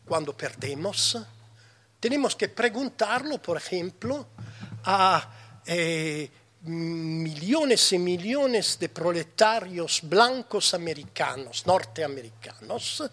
Cuando 0.05 0.35
perdemos, 0.35 1.17
tenemos 1.99 2.35
que 2.35 2.49
preguntarlo, 2.49 3.41
por 3.41 3.57
ejemplo, 3.57 4.27
a 4.83 5.61
eh, 5.65 6.29
millones 6.63 7.93
y 7.93 7.99
millones 7.99 8.77
de 8.79 8.89
proletarios 8.89 10.01
blancos 10.03 10.73
americanos, 10.73 11.65
norteamericanos, 11.65 13.03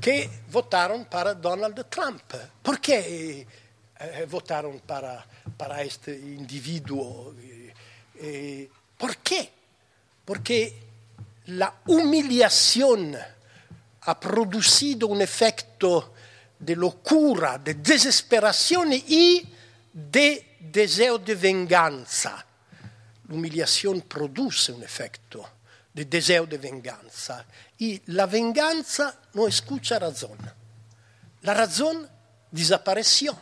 que 0.00 0.42
votaron 0.50 1.06
para 1.06 1.32
Donald 1.32 1.86
Trump. 1.88 2.22
¿Por 2.62 2.78
qué 2.78 3.46
eh, 4.00 4.26
votaron 4.28 4.80
para, 4.80 5.26
para, 5.56 5.82
este 5.82 6.14
individuo? 6.14 7.34
Eh, 8.16 8.68
¿Por 8.98 9.16
qué? 9.18 9.57
Porque 10.28 10.76
la 11.46 11.74
humillación 11.86 13.16
ha 14.02 14.20
producido 14.20 15.06
un 15.06 15.22
efecto 15.22 16.12
de 16.58 16.76
locura, 16.76 17.56
de 17.56 17.72
desesperación 17.72 18.92
y 18.92 19.42
de 19.90 20.58
deseo 20.60 21.16
de 21.16 21.34
venganza. 21.34 22.44
L'umiliazione 23.28 24.02
produce 24.02 24.70
un 24.70 24.82
efecto 24.82 25.48
de 25.94 26.04
deseo 26.04 26.44
de 26.44 26.58
venganza. 26.58 27.46
Y 27.78 27.98
la 28.12 28.26
venganza 28.26 29.18
no 29.32 29.48
escucha 29.48 29.98
razón. 29.98 30.36
La 31.40 31.54
razón 31.54 32.06
desapareció. 32.50 33.34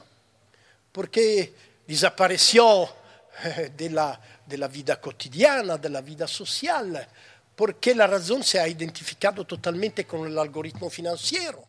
Porque 0.93 1.53
desapareció 1.85 2.89
de 3.77 3.91
la, 3.91 4.21
de 4.47 4.59
la 4.59 4.69
vida 4.69 5.01
cotidiana, 5.01 5.77
de 5.77 5.91
la 5.91 6.01
vida 6.01 6.27
social, 6.27 7.07
porque 7.55 7.95
la 7.95 8.07
razón 8.07 8.43
se 8.43 8.61
ha 8.61 8.69
identificado 8.69 9.45
totalmente 9.45 10.05
con 10.05 10.27
el 10.27 10.39
algoritmo 10.39 10.91
financiero. 10.91 11.65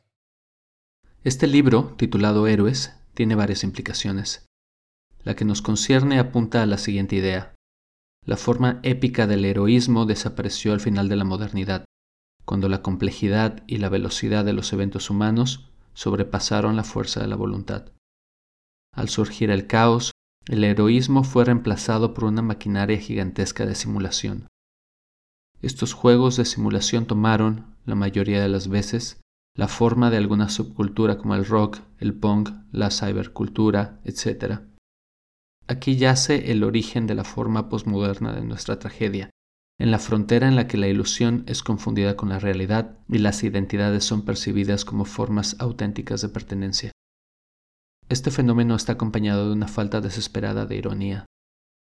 Este 1.24 1.48
libro, 1.48 1.96
titulado 1.98 2.48
Héroes, 2.48 2.94
tiene 3.13 3.36
varias 3.36 3.63
implicaciones. 3.63 4.46
La 5.24 5.36
que 5.36 5.46
nos 5.46 5.62
concierne 5.62 6.20
apunta 6.20 6.62
a 6.62 6.66
la 6.66 6.78
siguiente 6.78 7.16
idea. 7.16 7.56
La 8.26 8.38
forma 8.38 8.80
épica 8.84 9.28
del 9.28 9.46
heroísmo 9.46 10.06
desapareció 10.06 10.74
al 10.74 10.80
final 10.80 11.10
de 11.10 11.16
la 11.16 11.24
modernidad, 11.24 11.86
cuando 12.46 12.70
la 12.70 12.82
complejidad 12.82 13.63
y 13.68 13.78
la 13.78 13.90
velocidad 13.90 14.46
de 14.46 14.54
los 14.54 14.72
eventos 14.72 15.10
humanos 15.10 15.70
sobrepasaron 15.94 16.76
la 16.76 16.84
fuerza 16.84 17.20
de 17.20 17.28
la 17.28 17.36
voluntad. 17.36 17.92
Al 18.94 19.10
surgir 19.10 19.50
el 19.50 19.68
caos, 19.68 20.12
el 20.48 20.64
heroísmo 20.64 21.24
fue 21.24 21.46
reemplazado 21.46 22.14
por 22.14 22.24
una 22.24 22.42
maquinaria 22.42 22.98
gigantesca 22.98 23.66
de 23.66 23.76
simulación. 23.76 24.48
Estos 25.62 25.94
juegos 25.94 26.38
de 26.38 26.46
simulación 26.46 27.06
tomaron, 27.06 27.76
la 27.86 27.96
mayoría 27.96 28.42
de 28.42 28.48
las 28.48 28.70
veces, 28.70 29.20
la 29.56 29.68
forma 29.68 30.10
de 30.10 30.18
alguna 30.18 30.50
subcultura 30.50 31.18
como 31.18 31.36
el 31.36 31.46
rock, 31.46 31.80
el 31.98 32.14
punk, 32.14 32.52
la 32.72 32.92
cybercultura, 32.92 34.00
etc. 34.06 34.62
Aquí 35.68 35.98
yace 35.98 36.52
el 36.52 36.64
origen 36.64 37.08
de 37.08 37.16
la 37.16 37.24
forma 37.24 37.68
posmoderna 37.68 38.34
de 38.34 38.44
nuestra 38.44 38.80
tragedia, 38.80 39.32
en 39.80 39.92
la 39.92 40.00
frontera 40.00 40.48
en 40.48 40.56
la 40.56 40.68
que 40.68 40.78
la 40.78 40.88
ilusión 40.88 41.44
es 41.48 41.62
confundida 41.62 42.16
con 42.16 42.30
la 42.30 42.40
realidad 42.40 42.98
y 43.10 43.18
las 43.18 43.44
identidades 43.44 44.06
son 44.06 44.24
percibidas 44.24 44.86
como 44.86 45.06
formas 45.06 45.56
auténticas 45.60 46.22
de 46.22 46.30
pertenencia. 46.30 46.92
Este 48.10 48.32
fenómeno 48.32 48.76
está 48.76 48.93
acompañado 48.93 49.48
de 49.48 49.54
una 49.54 49.67
falta 49.67 50.00
desesperada 50.00 50.65
de 50.65 50.78
ironía. 50.78 51.26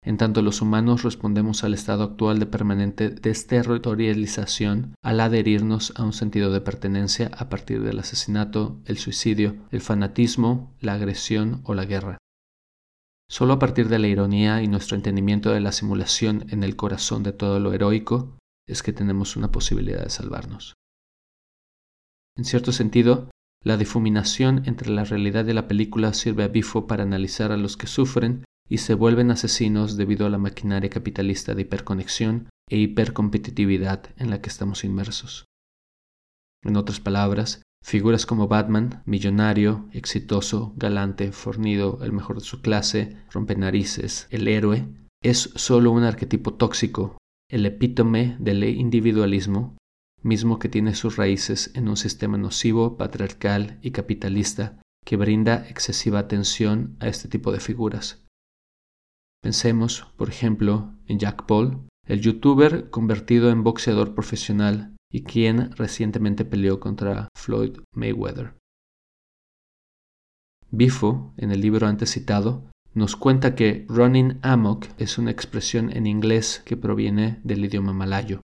En 0.01 0.17
tanto 0.17 0.41
los 0.41 0.61
humanos 0.61 1.03
respondemos 1.03 1.63
al 1.63 1.73
estado 1.73 2.03
actual 2.03 2.39
de 2.39 2.45
permanente 2.45 3.09
desterritorialización 3.09 4.93
al 5.03 5.19
adherirnos 5.19 5.93
a 5.97 6.03
un 6.03 6.13
sentido 6.13 6.51
de 6.51 6.61
pertenencia 6.61 7.31
a 7.35 7.49
partir 7.49 7.81
del 7.81 7.99
asesinato, 7.99 8.79
el 8.85 8.97
suicidio, 8.97 9.57
el 9.71 9.81
fanatismo, 9.81 10.73
la 10.79 10.93
agresión 10.93 11.61
o 11.65 11.73
la 11.73 11.85
guerra. 11.85 12.17
Solo 13.27 13.53
a 13.53 13.59
partir 13.59 13.89
de 13.89 13.99
la 13.99 14.07
ironía 14.07 14.61
y 14.61 14.67
nuestro 14.67 14.95
entendimiento 14.95 15.51
de 15.51 15.59
la 15.59 15.71
simulación 15.71 16.45
en 16.49 16.63
el 16.63 16.75
corazón 16.75 17.23
de 17.23 17.33
todo 17.33 17.59
lo 17.59 17.73
heroico 17.73 18.37
es 18.67 18.83
que 18.83 18.93
tenemos 18.93 19.35
una 19.35 19.51
posibilidad 19.51 20.03
de 20.03 20.11
salvarnos. 20.11 20.75
En 22.37 22.45
cierto 22.45 22.71
sentido, 22.71 23.29
la 23.65 23.77
difuminación 23.77 24.61
entre 24.65 24.91
la 24.91 25.03
realidad 25.03 25.45
y 25.47 25.53
la 25.53 25.67
película 25.67 26.13
sirve 26.13 26.43
a 26.43 26.47
Bifo 26.47 26.87
para 26.87 27.03
analizar 27.03 27.51
a 27.51 27.57
los 27.57 27.75
que 27.75 27.87
sufren 27.87 28.45
y 28.69 28.77
se 28.77 28.93
vuelven 28.93 29.31
asesinos 29.31 29.97
debido 29.97 30.25
a 30.25 30.29
la 30.29 30.37
maquinaria 30.37 30.89
capitalista 30.89 31.55
de 31.55 31.63
hiperconexión 31.63 32.49
e 32.69 32.77
hipercompetitividad 32.77 34.11
en 34.17 34.29
la 34.29 34.39
que 34.41 34.49
estamos 34.49 34.83
inmersos. 34.83 35.45
En 36.63 36.77
otras 36.77 36.99
palabras, 36.99 37.61
Figuras 37.85 38.25
como 38.25 38.47
Batman, 38.47 39.03
millonario, 39.05 39.87
exitoso, 39.91 40.73
galante, 40.75 41.31
fornido, 41.31 41.99
el 42.01 42.13
mejor 42.13 42.39
de 42.39 42.43
su 42.43 42.61
clase, 42.61 43.15
rompenarices, 43.29 44.27
el 44.31 44.47
héroe, 44.47 44.87
es 45.21 45.51
solo 45.53 45.91
un 45.91 46.01
arquetipo 46.01 46.55
tóxico, 46.55 47.15
el 47.47 47.63
epítome 47.67 48.37
del 48.39 48.63
individualismo, 48.63 49.77
mismo 50.25 50.57
que 50.57 50.69
tiene 50.69 50.95
sus 50.95 51.17
raíces 51.17 51.71
en 51.75 51.87
un 51.87 51.95
sistema 51.95 52.37
nocivo, 52.37 52.97
patriarcal 52.97 53.77
y 53.81 53.91
capitalista 53.91 54.81
que 55.05 55.17
brinda 55.17 55.67
excesiva 55.69 56.17
atención 56.17 56.97
a 56.99 57.07
este 57.07 57.29
tipo 57.29 57.51
de 57.51 57.59
figuras. 57.59 58.25
Pensemos, 59.43 60.11
por 60.17 60.29
ejemplo, 60.29 60.95
en 61.05 61.19
Jack 61.19 61.45
Paul, 61.45 61.87
el 62.07 62.21
youtuber 62.21 62.89
convertido 62.89 63.51
en 63.51 63.63
boxeador 63.63 64.15
profesional 64.15 64.95
y 65.11 65.23
quien 65.23 65.71
recientemente 65.73 66.43
peleó 66.43 66.79
contra 66.79 67.29
Floyd 67.37 67.77
Mayweather. 67.93 68.55
Bifo, 70.71 71.35
en 71.37 71.51
el 71.51 71.61
libro 71.61 71.85
antes 71.85 72.11
citado, 72.11 72.71
nos 72.95 73.15
cuenta 73.15 73.53
que 73.53 73.85
running 73.87 74.39
amok 74.41 74.87
es 74.97 75.19
una 75.19 75.29
expresión 75.29 75.95
en 75.95 76.07
inglés 76.07 76.63
que 76.65 76.77
proviene 76.77 77.39
del 77.43 77.63
idioma 77.63 77.93
malayo. 77.93 78.41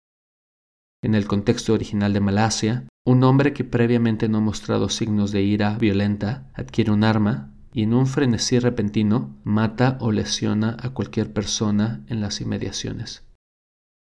En 1.06 1.14
el 1.14 1.28
contexto 1.28 1.74
original 1.74 2.14
de 2.14 2.20
Malasia, 2.20 2.88
un 3.06 3.24
hombre 3.24 3.54
que 3.54 3.64
previamente 3.64 4.28
no 4.28 4.40
ha 4.40 4.42
mostrado 4.42 4.90
signos 4.90 5.32
de 5.32 5.44
ira 5.44 5.78
violenta 5.78 6.50
adquiere 6.56 6.90
un 6.90 7.04
arma 7.04 7.54
y 7.72 7.84
en 7.84 7.94
un 7.94 8.08
frenesí 8.08 8.58
repentino 8.58 9.40
mata 9.44 10.00
o 10.02 10.12
lesiona 10.12 10.76
a 10.82 10.96
cualquier 10.96 11.32
persona 11.32 12.04
en 12.08 12.22
las 12.22 12.42
inmediaciones. 12.42 13.24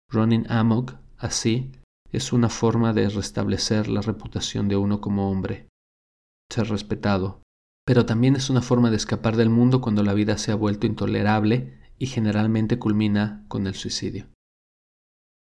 Running 0.09 0.49
amok, 0.49 0.95
así, 1.19 1.73
es 2.11 2.33
una 2.33 2.49
forma 2.49 2.91
de 2.91 3.07
restablecer 3.07 3.87
la 3.87 4.01
reputación 4.01 4.67
de 4.67 4.77
uno 4.77 4.99
como 4.99 5.29
hombre, 5.29 5.67
ser 6.51 6.69
respetado, 6.69 7.43
pero 7.85 8.07
también 8.07 8.35
es 8.35 8.49
una 8.49 8.63
forma 8.63 8.89
de 8.89 8.97
escapar 8.97 9.37
del 9.37 9.51
mundo 9.51 9.79
cuando 9.79 10.01
la 10.01 10.15
vida 10.15 10.39
se 10.39 10.51
ha 10.51 10.55
vuelto 10.55 10.87
intolerable 10.87 11.77
y 11.99 12.07
generalmente 12.07 12.79
culmina 12.79 13.45
con 13.47 13.67
el 13.67 13.75
suicidio. 13.75 14.25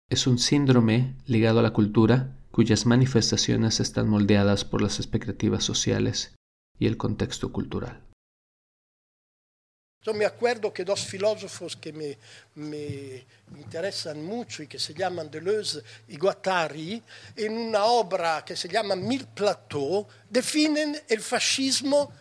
Es 0.09 0.27
un 0.27 0.37
síndrome 0.37 1.15
ligado 1.25 1.59
a 1.59 1.63
la 1.63 1.73
cultura 1.73 2.37
cuyas 2.51 2.85
manifestaciones 2.85 3.79
están 3.79 4.07
moldeadas 4.07 4.63
por 4.63 4.81
las 4.81 4.99
expectativas 4.99 5.63
sociales 5.63 6.35
y 6.77 6.85
el 6.85 6.95
contexto 6.95 7.51
cultural. 7.51 8.03
Yo 10.03 10.13
me 10.13 10.25
acuerdo 10.25 10.71
que 10.71 10.85
dos 10.85 11.03
filósofos 11.03 11.75
que 11.75 11.91
me, 11.91 13.25
interesan 13.57 14.23
mucho 14.23 14.61
y 14.61 14.67
que 14.67 14.77
se 14.77 14.93
llaman 14.93 15.31
Deleuze 15.31 15.81
y 16.07 16.17
Guattari, 16.17 17.01
en 17.35 17.57
una 17.57 17.85
obra 17.85 18.45
que 18.45 18.55
se 18.55 18.69
llama 18.69 18.95
Mille 18.95 19.25
Plateaux, 19.33 20.07
definen 20.29 20.95
el 21.09 21.21
fascismo 21.21 22.11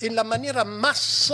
en 0.00 0.14
la 0.14 0.22
manera 0.22 0.64
más 0.64 1.32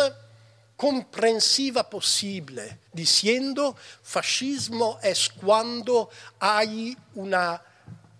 comprensiva 0.82 1.88
posible, 1.88 2.80
diciendo 2.92 3.76
fascismo 4.02 4.98
es 5.00 5.28
cuando 5.28 6.10
hay 6.40 6.96
una 7.14 7.62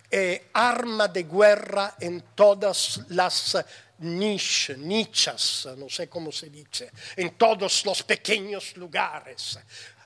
eh, 0.08 0.48
arma 0.52 1.08
de 1.08 1.24
guerra 1.24 1.96
en 1.98 2.22
todas 2.36 3.00
las 3.08 3.58
niche, 3.98 4.76
nichas, 4.76 5.70
no 5.76 5.88
sé 5.88 6.08
cómo 6.08 6.30
se 6.30 6.50
dice, 6.50 6.92
en 7.16 7.36
todos 7.36 7.84
los 7.84 8.04
pequeños 8.04 8.76
lugares. 8.76 9.58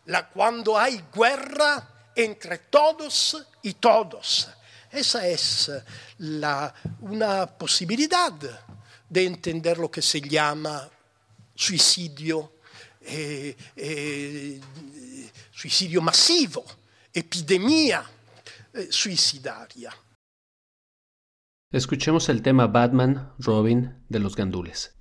La, 0.07 0.27
cuando 0.27 0.79
hay 0.79 1.05
guerra 1.15 2.11
entre 2.15 2.57
todos 2.57 3.37
y 3.65 3.75
todos. 3.75 4.49
Esa 4.91 5.29
es 5.29 5.71
la, 6.21 6.75
una 7.03 7.47
posibilidad 7.47 8.33
de 9.11 9.27
entender 9.27 9.77
lo 9.77 9.91
que 9.91 10.01
se 10.01 10.23
llama 10.23 10.89
suicidio, 11.57 12.53
eh, 13.01 13.57
eh, 13.75 14.61
suicidio 15.51 16.01
masivo, 16.01 16.65
epidemia 17.13 18.05
eh, 18.73 18.89
suicidaria. 18.91 19.93
Escuchemos 21.73 22.29
el 22.29 22.43
tema 22.43 22.69
Batman, 22.69 23.33
Robin 23.39 24.05
de 24.09 24.21
los 24.21 24.37
Gandules. 24.37 24.96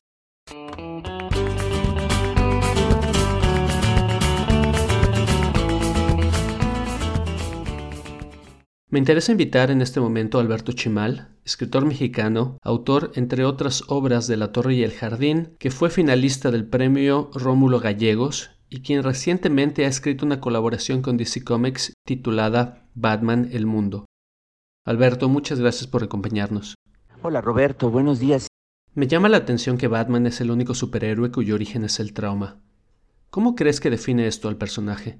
Me 8.95 8.99
interesa 8.99 9.33
invitar 9.33 9.71
en 9.71 9.81
este 9.81 9.99
momento 9.99 10.37
a 10.37 10.41
Alberto 10.41 10.71
Chimal, 10.71 11.27
escritor 11.43 11.85
mexicano, 11.85 12.57
autor 12.63 13.11
entre 13.15 13.43
otras 13.43 13.83
obras 13.89 14.25
de 14.27 14.37
La 14.37 14.53
Torre 14.53 14.75
y 14.75 14.83
el 14.83 14.93
Jardín, 14.93 15.53
que 15.59 15.69
fue 15.69 15.89
finalista 15.89 16.49
del 16.49 16.65
premio 16.65 17.29
Rómulo 17.33 17.81
Gallegos 17.81 18.51
y 18.69 18.83
quien 18.83 19.03
recientemente 19.03 19.83
ha 19.83 19.89
escrito 19.89 20.25
una 20.25 20.39
colaboración 20.39 21.01
con 21.01 21.17
DC 21.17 21.43
Comics 21.43 21.91
titulada 22.05 22.87
Batman 22.93 23.49
el 23.51 23.65
Mundo. 23.65 24.05
Alberto, 24.85 25.27
muchas 25.27 25.59
gracias 25.59 25.87
por 25.87 26.01
acompañarnos. 26.01 26.75
Hola 27.21 27.41
Roberto, 27.41 27.91
buenos 27.91 28.21
días. 28.21 28.47
Me 28.93 29.07
llama 29.07 29.27
la 29.27 29.35
atención 29.35 29.77
que 29.77 29.89
Batman 29.89 30.25
es 30.25 30.39
el 30.39 30.51
único 30.51 30.73
superhéroe 30.73 31.31
cuyo 31.31 31.55
origen 31.55 31.83
es 31.83 31.99
el 31.99 32.13
trauma. 32.13 32.61
¿Cómo 33.29 33.55
crees 33.55 33.81
que 33.81 33.89
define 33.89 34.25
esto 34.25 34.47
al 34.47 34.55
personaje? 34.55 35.19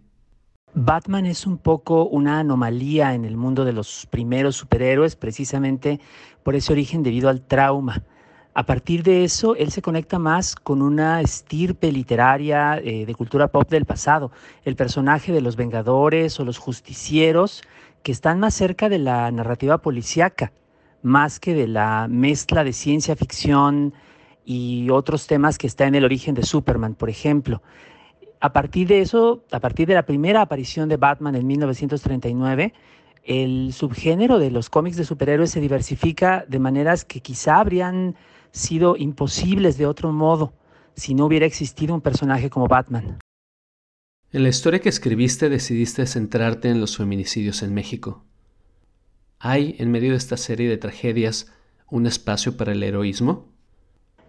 Batman 0.78 1.26
es 1.26 1.48
un 1.48 1.58
poco 1.58 2.04
una 2.04 2.40
anomalía 2.40 3.14
en 3.14 3.24
el 3.24 3.38
mundo 3.38 3.64
de 3.64 3.72
los 3.72 4.06
primeros 4.08 4.58
superhéroes, 4.58 5.16
precisamente 5.16 6.02
por 6.44 6.54
ese 6.54 6.74
origen 6.74 7.02
debido 7.02 7.30
al 7.30 7.42
trauma. 7.42 8.04
A 8.54 8.66
partir 8.66 9.02
de 9.02 9.24
eso, 9.24 9.56
él 9.56 9.72
se 9.72 9.82
conecta 9.82 10.20
más 10.20 10.54
con 10.54 10.82
una 10.82 11.22
estirpe 11.22 11.94
literaria 11.94 12.78
eh, 12.80 13.06
de 13.06 13.16
cultura 13.16 13.48
pop 13.48 13.70
del 13.70 13.86
pasado, 13.86 14.32
el 14.66 14.76
personaje 14.76 15.32
de 15.32 15.40
los 15.40 15.56
Vengadores 15.56 16.42
o 16.42 16.46
los 16.46 16.58
Justicieros, 16.58 17.64
que 18.04 18.12
están 18.12 18.42
más 18.42 18.54
cerca 18.54 18.90
de 18.90 19.00
la 19.00 19.32
narrativa 19.32 19.78
policíaca, 19.78 20.52
más 21.02 21.40
que 21.40 21.54
de 21.54 21.70
la 21.70 22.08
mezcla 22.10 22.66
de 22.66 22.74
ciencia 22.74 23.16
ficción 23.16 23.94
y 24.44 24.90
otros 24.90 25.26
temas 25.26 25.58
que 25.58 25.68
está 25.68 25.88
en 25.88 25.96
el 25.96 26.04
origen 26.04 26.36
de 26.36 26.44
Superman, 26.44 26.96
por 26.96 27.10
ejemplo. 27.10 27.62
A 28.40 28.54
partir 28.54 28.88
de 28.88 29.02
eso, 29.02 29.44
a 29.52 29.60
partir 29.60 29.88
de 29.88 29.94
la 29.94 30.06
primera 30.06 30.42
aparición 30.42 30.90
de 30.90 30.98
Batman 30.98 31.36
en 31.36 31.48
1939, 31.48 32.74
el 33.24 33.74
subgénero 33.74 34.40
de 34.40 34.52
los 34.52 34.70
cómics 34.70 34.98
de 34.98 35.04
superhéroes 35.04 35.52
se 35.52 35.60
diversifica 35.60 36.46
de 36.48 36.60
maneras 36.60 37.06
que 37.06 37.22
quizá 37.22 37.60
habrían 37.60 38.16
sido 38.52 38.96
imposibles 38.98 39.78
de 39.78 39.88
otro 39.88 40.12
modo 40.12 40.54
si 40.96 41.14
no 41.14 41.26
hubiera 41.26 41.46
existido 41.46 41.94
un 41.94 42.02
personaje 42.02 42.50
como 42.50 42.68
Batman. 42.68 43.20
En 44.32 44.44
la 44.44 44.50
historia 44.50 44.80
que 44.80 44.90
escribiste 44.90 45.50
decidiste 45.50 46.06
centrarte 46.06 46.70
en 46.70 46.80
los 46.80 46.98
feminicidios 46.98 47.64
en 47.64 47.74
México. 47.74 48.24
¿Hay, 49.40 49.76
en 49.80 49.92
medio 49.92 50.12
de 50.12 50.18
esta 50.18 50.38
serie 50.38 50.70
de 50.70 50.78
tragedias, 50.78 51.54
un 51.90 52.06
espacio 52.06 52.58
para 52.58 52.72
el 52.72 52.84
heroísmo? 52.84 53.48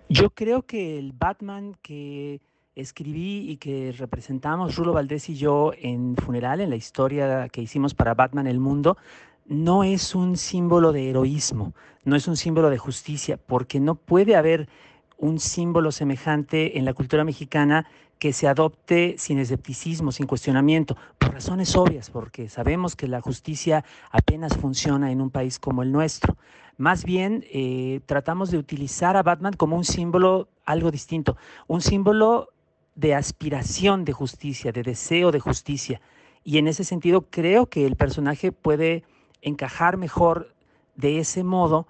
Yo 0.09 0.31
creo 0.31 0.63
que 0.63 0.99
el 0.99 1.13
Batman 1.13 1.77
que 1.83 2.41
escribí 2.77 3.51
y 3.51 3.57
que 3.57 3.95
representamos 3.97 4.77
Rulo 4.77 4.93
Valdés 4.93 5.31
y 5.31 5.35
yo 5.35 5.73
en 5.81 6.15
Funeral, 6.15 6.61
en 6.61 6.71
la 6.71 6.77
historia 6.77 7.49
que 7.49 7.63
hicimos 7.63 7.95
para 7.95 8.15
Batman 8.15 8.47
el 8.47 8.61
Mundo, 8.61 8.99
no 9.47 9.83
es 9.83 10.15
un 10.15 10.37
símbolo 10.37 10.93
de 10.93 11.09
heroísmo, 11.09 11.73
no 12.05 12.17
es 12.17 12.29
un 12.29 12.37
símbolo 12.37 12.69
de 12.69 12.77
justicia, 12.77 13.39
porque 13.39 13.81
no 13.81 13.95
puede 13.95 14.37
haber 14.37 14.69
un 15.17 15.41
símbolo 15.41 15.91
semejante 15.91 16.79
en 16.79 16.85
la 16.85 16.93
cultura 16.93 17.25
mexicana 17.25 17.87
que 18.19 18.35
se 18.35 18.47
adopte 18.47 19.15
sin 19.19 19.39
escepticismo, 19.39 20.13
sin 20.13 20.27
cuestionamiento, 20.27 20.97
por 21.19 21.33
razones 21.33 21.75
obvias, 21.77 22.11
porque 22.11 22.51
sabemos 22.51 22.95
que 22.95 23.09
la 23.09 23.23
justicia 23.23 23.85
apenas 24.11 24.55
funciona 24.57 25.11
en 25.11 25.23
un 25.23 25.31
país 25.31 25.59
como 25.59 25.83
el 25.83 25.93
nuestro. 25.93 26.37
Más 26.77 27.05
bien, 27.05 27.45
eh, 27.51 28.01
tratamos 28.05 28.51
de 28.51 28.59
utilizar 28.59 29.17
a 29.17 29.23
Batman 29.23 29.55
como 29.55 29.77
un 29.77 29.85
símbolo 29.85 30.49
algo 30.67 30.91
distinto, 30.91 31.39
un 31.69 31.81
símbolo 31.81 32.51
de 32.97 33.15
aspiración 33.15 34.05
de 34.05 34.13
justicia, 34.13 34.73
de 34.73 34.83
deseo 34.83 35.31
de 35.31 35.39
justicia. 35.39 36.01
Y 36.43 36.59
en 36.59 36.67
ese 36.67 36.83
sentido 36.83 37.27
creo 37.31 37.67
que 37.67 37.87
el 37.87 37.95
personaje 37.95 38.51
puede 38.51 39.05
encajar 39.43 39.97
mejor 39.97 40.55
de 40.97 41.19
ese 41.19 41.45
modo 41.45 41.87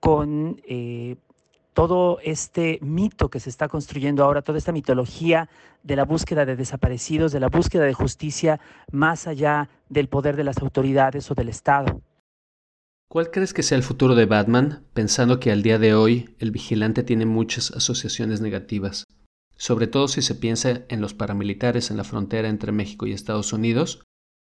con 0.00 0.60
eh, 0.66 1.16
todo 1.72 2.18
este 2.22 2.78
mito 2.82 3.30
que 3.30 3.40
se 3.40 3.48
está 3.48 3.68
construyendo 3.68 4.24
ahora, 4.24 4.42
toda 4.42 4.58
esta 4.58 4.72
mitología 4.72 5.48
de 5.82 5.96
la 5.96 6.04
búsqueda 6.04 6.44
de 6.44 6.56
desaparecidos, 6.56 7.32
de 7.32 7.40
la 7.40 7.48
búsqueda 7.48 7.84
de 7.84 7.94
justicia 7.94 8.60
más 8.90 9.26
allá 9.26 9.68
del 9.88 10.08
poder 10.08 10.36
de 10.36 10.44
las 10.44 10.58
autoridades 10.58 11.30
o 11.30 11.34
del 11.34 11.48
Estado. 11.48 12.00
¿Cuál 13.08 13.30
crees 13.30 13.54
que 13.54 13.62
sea 13.62 13.78
el 13.78 13.84
futuro 13.84 14.14
de 14.14 14.26
Batman, 14.26 14.82
pensando 14.92 15.38
que 15.38 15.52
al 15.52 15.62
día 15.62 15.78
de 15.78 15.94
hoy 15.94 16.34
el 16.38 16.50
vigilante 16.50 17.02
tiene 17.02 17.26
muchas 17.26 17.70
asociaciones 17.70 18.40
negativas? 18.40 19.04
Sobre 19.56 19.86
todo 19.86 20.08
si 20.08 20.22
se 20.22 20.34
piensa 20.34 20.82
en 20.88 21.00
los 21.00 21.14
paramilitares 21.14 21.90
en 21.90 21.96
la 21.96 22.04
frontera 22.04 22.48
entre 22.48 22.72
México 22.72 23.06
y 23.06 23.12
Estados 23.12 23.52
Unidos, 23.52 24.04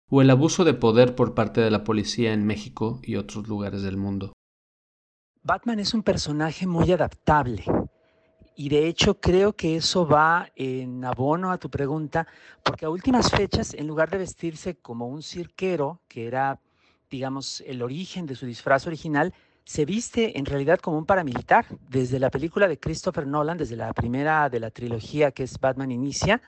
o 0.09 0.21
el 0.21 0.29
abuso 0.29 0.63
de 0.63 0.73
poder 0.73 1.15
por 1.15 1.33
parte 1.33 1.61
de 1.61 1.71
la 1.71 1.83
policía 1.83 2.33
en 2.33 2.45
México 2.45 2.99
y 3.03 3.15
otros 3.15 3.47
lugares 3.47 3.81
del 3.81 3.97
mundo. 3.97 4.33
Batman 5.43 5.79
es 5.79 5.93
un 5.93 6.03
personaje 6.03 6.65
muy 6.65 6.91
adaptable 6.91 7.63
y 8.55 8.69
de 8.69 8.87
hecho 8.87 9.19
creo 9.19 9.53
que 9.53 9.75
eso 9.75 10.07
va 10.07 10.49
en 10.55 11.05
abono 11.05 11.51
a 11.51 11.59
tu 11.59 11.69
pregunta, 11.69 12.27
porque 12.63 12.85
a 12.85 12.89
últimas 12.89 13.29
fechas, 13.29 13.75
en 13.75 13.85
lugar 13.85 14.09
de 14.09 14.17
vestirse 14.17 14.75
como 14.75 15.07
un 15.07 15.21
cirquero, 15.21 16.01
que 16.07 16.25
era, 16.25 16.59
digamos, 17.09 17.61
el 17.61 17.83
origen 17.83 18.25
de 18.25 18.35
su 18.35 18.47
disfraz 18.47 18.87
original, 18.87 19.33
se 19.67 19.83
viste 19.83 20.39
en 20.39 20.45
realidad 20.45 20.79
como 20.79 20.97
un 20.97 21.05
paramilitar. 21.05 21.65
Desde 21.89 22.19
la 22.19 22.31
película 22.31 22.69
de 22.69 22.79
Christopher 22.79 23.27
Nolan, 23.27 23.57
desde 23.57 23.75
la 23.75 23.91
primera 23.91 24.49
de 24.49 24.61
la 24.61 24.71
trilogía 24.71 25.31
que 25.31 25.43
es 25.43 25.59
Batman 25.59 25.91
Inicia, 25.91 26.41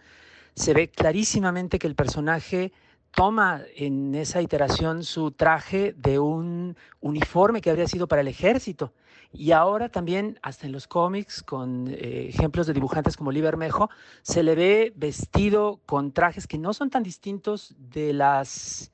se 0.56 0.74
ve 0.74 0.88
clarísimamente 0.88 1.80
que 1.80 1.88
el 1.88 1.96
personaje 1.96 2.72
toma 3.12 3.62
en 3.76 4.16
esa 4.16 4.42
iteración 4.42 5.04
su 5.04 5.32
traje 5.32 5.94
de 5.98 6.18
un 6.18 6.78
uniforme 7.02 7.60
que 7.60 7.70
habría 7.70 7.88
sido 7.88 8.08
para 8.08 8.22
el 8.22 8.30
ejército. 8.30 8.94
Y 9.34 9.52
ahora 9.52 9.90
también, 9.90 10.40
hasta 10.42 10.66
en 10.66 10.72
los 10.72 10.88
cómics, 10.88 11.44
con 11.44 11.90
eh, 11.90 12.28
ejemplos 12.30 12.68
de 12.68 12.74
dibujantes 12.74 13.18
como 13.18 13.34
Lee 13.34 13.42
Bermejo, 13.42 13.90
se 14.22 14.44
le 14.44 14.56
ve 14.56 14.94
vestido 14.96 15.82
con 15.86 16.14
trajes 16.14 16.48
que 16.48 16.58
no 16.58 16.74
son 16.74 16.90
tan 16.90 17.04
distintos 17.04 17.76
de 17.78 18.14
las 18.14 18.94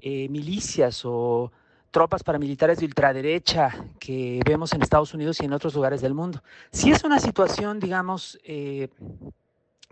eh, 0.00 0.28
milicias 0.28 1.02
o 1.04 1.50
tropas 1.94 2.24
paramilitares 2.24 2.80
de 2.80 2.86
ultraderecha 2.86 3.70
que 4.00 4.40
vemos 4.44 4.72
en 4.72 4.82
Estados 4.82 5.14
Unidos 5.14 5.40
y 5.40 5.44
en 5.44 5.52
otros 5.52 5.76
lugares 5.76 6.00
del 6.00 6.12
mundo. 6.12 6.42
Sí 6.72 6.90
es 6.90 7.04
una 7.04 7.20
situación, 7.20 7.78
digamos, 7.78 8.36
eh, 8.42 8.88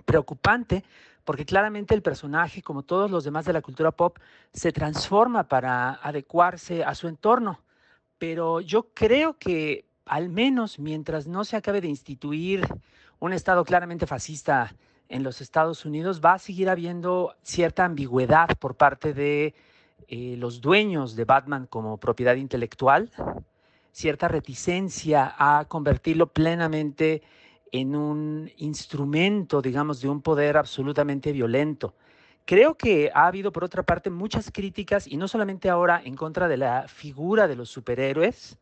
preocupante, 0.04 0.82
porque 1.22 1.44
claramente 1.44 1.94
el 1.94 2.02
personaje, 2.02 2.60
como 2.60 2.82
todos 2.82 3.08
los 3.08 3.22
demás 3.22 3.44
de 3.44 3.52
la 3.52 3.62
cultura 3.62 3.92
pop, 3.92 4.18
se 4.52 4.72
transforma 4.72 5.44
para 5.44 5.92
adecuarse 6.02 6.82
a 6.82 6.96
su 6.96 7.06
entorno. 7.06 7.60
Pero 8.18 8.60
yo 8.60 8.88
creo 8.92 9.38
que 9.38 9.84
al 10.04 10.28
menos 10.28 10.80
mientras 10.80 11.28
no 11.28 11.44
se 11.44 11.54
acabe 11.54 11.80
de 11.80 11.86
instituir 11.86 12.66
un 13.20 13.32
Estado 13.32 13.64
claramente 13.64 14.08
fascista 14.08 14.74
en 15.08 15.22
los 15.22 15.40
Estados 15.40 15.84
Unidos, 15.84 16.20
va 16.20 16.32
a 16.32 16.40
seguir 16.40 16.68
habiendo 16.68 17.36
cierta 17.44 17.84
ambigüedad 17.84 18.48
por 18.58 18.74
parte 18.74 19.14
de 19.14 19.54
eh, 20.08 20.36
los 20.38 20.60
dueños 20.60 21.16
de 21.16 21.24
Batman 21.24 21.66
como 21.66 21.98
propiedad 21.98 22.36
intelectual, 22.36 23.10
cierta 23.92 24.28
reticencia 24.28 25.34
a 25.38 25.66
convertirlo 25.66 26.28
plenamente 26.28 27.22
en 27.70 27.96
un 27.96 28.50
instrumento, 28.58 29.62
digamos, 29.62 30.00
de 30.00 30.08
un 30.08 30.20
poder 30.20 30.56
absolutamente 30.56 31.32
violento. 31.32 31.94
Creo 32.44 32.76
que 32.76 33.10
ha 33.14 33.26
habido, 33.26 33.52
por 33.52 33.64
otra 33.64 33.82
parte, 33.82 34.10
muchas 34.10 34.50
críticas, 34.50 35.06
y 35.06 35.16
no 35.16 35.28
solamente 35.28 35.70
ahora, 35.70 36.02
en 36.04 36.16
contra 36.16 36.48
de 36.48 36.56
la 36.56 36.88
figura 36.88 37.46
de 37.48 37.56
los 37.56 37.70
superhéroes 37.70 38.58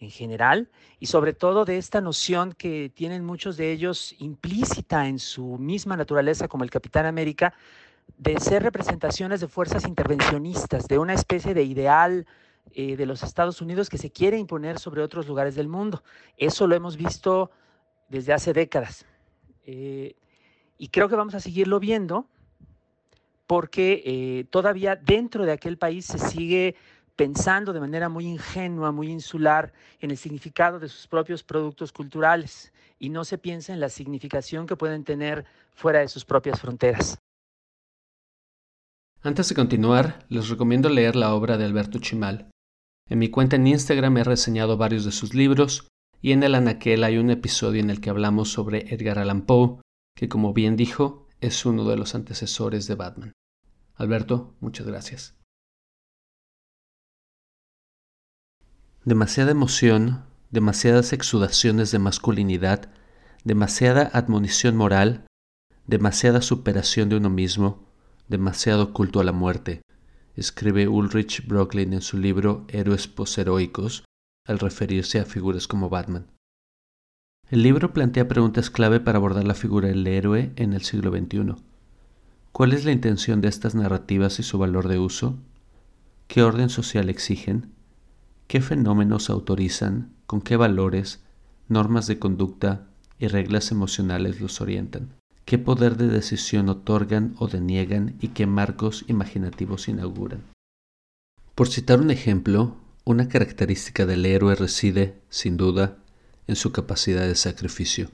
en 0.00 0.10
general, 0.10 0.68
y 1.00 1.06
sobre 1.06 1.32
todo 1.32 1.64
de 1.64 1.76
esta 1.76 2.00
noción 2.00 2.52
que 2.52 2.90
tienen 2.94 3.24
muchos 3.24 3.56
de 3.56 3.72
ellos 3.72 4.14
implícita 4.18 5.08
en 5.08 5.18
su 5.18 5.58
misma 5.58 5.96
naturaleza, 5.96 6.46
como 6.46 6.62
el 6.62 6.70
Capitán 6.70 7.04
América, 7.04 7.52
de 8.18 8.40
ser 8.40 8.64
representaciones 8.64 9.40
de 9.40 9.48
fuerzas 9.48 9.86
intervencionistas, 9.86 10.88
de 10.88 10.98
una 10.98 11.14
especie 11.14 11.54
de 11.54 11.62
ideal 11.62 12.26
eh, 12.74 12.96
de 12.96 13.06
los 13.06 13.22
Estados 13.22 13.62
Unidos 13.62 13.88
que 13.88 13.96
se 13.96 14.10
quiere 14.10 14.38
imponer 14.38 14.78
sobre 14.78 15.02
otros 15.02 15.28
lugares 15.28 15.54
del 15.54 15.68
mundo. 15.68 16.02
Eso 16.36 16.66
lo 16.66 16.74
hemos 16.74 16.96
visto 16.96 17.50
desde 18.08 18.32
hace 18.32 18.52
décadas. 18.52 19.06
Eh, 19.64 20.16
y 20.78 20.88
creo 20.88 21.08
que 21.08 21.14
vamos 21.16 21.34
a 21.34 21.40
seguirlo 21.40 21.78
viendo 21.78 22.26
porque 23.46 24.02
eh, 24.04 24.44
todavía 24.50 24.96
dentro 24.96 25.46
de 25.46 25.52
aquel 25.52 25.78
país 25.78 26.04
se 26.04 26.18
sigue 26.18 26.74
pensando 27.16 27.72
de 27.72 27.80
manera 27.80 28.08
muy 28.08 28.26
ingenua, 28.26 28.92
muy 28.92 29.10
insular 29.10 29.72
en 30.00 30.10
el 30.10 30.16
significado 30.16 30.78
de 30.78 30.88
sus 30.88 31.06
propios 31.06 31.42
productos 31.42 31.92
culturales 31.92 32.72
y 32.98 33.08
no 33.10 33.24
se 33.24 33.38
piensa 33.38 33.72
en 33.72 33.80
la 33.80 33.88
significación 33.88 34.66
que 34.66 34.76
pueden 34.76 35.04
tener 35.04 35.44
fuera 35.72 36.00
de 36.00 36.08
sus 36.08 36.24
propias 36.24 36.60
fronteras. 36.60 37.18
Antes 39.20 39.48
de 39.48 39.56
continuar, 39.56 40.24
les 40.28 40.48
recomiendo 40.48 40.88
leer 40.88 41.16
la 41.16 41.34
obra 41.34 41.58
de 41.58 41.64
Alberto 41.64 41.98
Chimal. 41.98 42.50
En 43.08 43.18
mi 43.18 43.30
cuenta 43.30 43.56
en 43.56 43.66
Instagram 43.66 44.16
he 44.18 44.24
reseñado 44.24 44.76
varios 44.76 45.04
de 45.04 45.10
sus 45.10 45.34
libros 45.34 45.88
y 46.22 46.30
en 46.30 46.44
el 46.44 46.54
anaquel 46.54 47.02
hay 47.02 47.18
un 47.18 47.30
episodio 47.30 47.80
en 47.80 47.90
el 47.90 48.00
que 48.00 48.10
hablamos 48.10 48.52
sobre 48.52 48.94
Edgar 48.94 49.18
Allan 49.18 49.42
Poe, 49.42 49.80
que 50.14 50.28
como 50.28 50.52
bien 50.52 50.76
dijo, 50.76 51.26
es 51.40 51.66
uno 51.66 51.84
de 51.84 51.96
los 51.96 52.14
antecesores 52.14 52.86
de 52.86 52.94
Batman. 52.94 53.32
Alberto, 53.96 54.54
muchas 54.60 54.86
gracias. 54.86 55.36
Demasiada 59.04 59.50
emoción, 59.50 60.26
demasiadas 60.50 61.12
exudaciones 61.12 61.90
de 61.90 61.98
masculinidad, 61.98 62.92
demasiada 63.42 64.02
admonición 64.12 64.76
moral, 64.76 65.26
demasiada 65.86 66.40
superación 66.40 67.08
de 67.08 67.16
uno 67.16 67.30
mismo, 67.30 67.87
demasiado 68.28 68.92
culto 68.92 69.20
a 69.20 69.24
la 69.24 69.32
muerte, 69.32 69.82
escribe 70.36 70.86
Ulrich 70.86 71.46
Brooklyn 71.46 71.92
en 71.94 72.02
su 72.02 72.18
libro 72.18 72.64
Héroes 72.68 73.08
posheroicos, 73.08 74.04
al 74.46 74.58
referirse 74.58 75.18
a 75.18 75.24
figuras 75.24 75.66
como 75.66 75.88
Batman. 75.88 76.26
El 77.50 77.62
libro 77.62 77.92
plantea 77.92 78.28
preguntas 78.28 78.70
clave 78.70 79.00
para 79.00 79.18
abordar 79.18 79.44
la 79.44 79.54
figura 79.54 79.88
del 79.88 80.06
héroe 80.06 80.52
en 80.56 80.74
el 80.74 80.82
siglo 80.82 81.10
XXI. 81.10 81.54
¿Cuál 82.52 82.72
es 82.72 82.84
la 82.84 82.92
intención 82.92 83.40
de 83.40 83.48
estas 83.48 83.74
narrativas 83.74 84.38
y 84.38 84.42
su 84.42 84.58
valor 84.58 84.88
de 84.88 84.98
uso? 84.98 85.38
¿Qué 86.26 86.42
orden 86.42 86.68
social 86.68 87.08
exigen? 87.08 87.72
¿Qué 88.46 88.60
fenómenos 88.60 89.30
autorizan? 89.30 90.12
¿Con 90.26 90.42
qué 90.42 90.56
valores, 90.56 91.24
normas 91.68 92.06
de 92.06 92.18
conducta 92.18 92.86
y 93.18 93.28
reglas 93.28 93.70
emocionales 93.70 94.40
los 94.40 94.60
orientan? 94.60 95.17
¿Qué 95.48 95.56
poder 95.56 95.96
de 95.96 96.08
decisión 96.08 96.68
otorgan 96.68 97.34
o 97.38 97.48
deniegan 97.48 98.18
y 98.20 98.28
qué 98.28 98.46
marcos 98.46 99.06
imaginativos 99.08 99.88
inauguran? 99.88 100.44
Por 101.54 101.68
citar 101.68 102.02
un 102.02 102.10
ejemplo, 102.10 102.76
una 103.06 103.30
característica 103.30 104.04
del 104.04 104.26
héroe 104.26 104.56
reside, 104.56 105.22
sin 105.30 105.56
duda, 105.56 105.96
en 106.46 106.54
su 106.54 106.70
capacidad 106.70 107.26
de 107.26 107.34
sacrificio. 107.34 108.10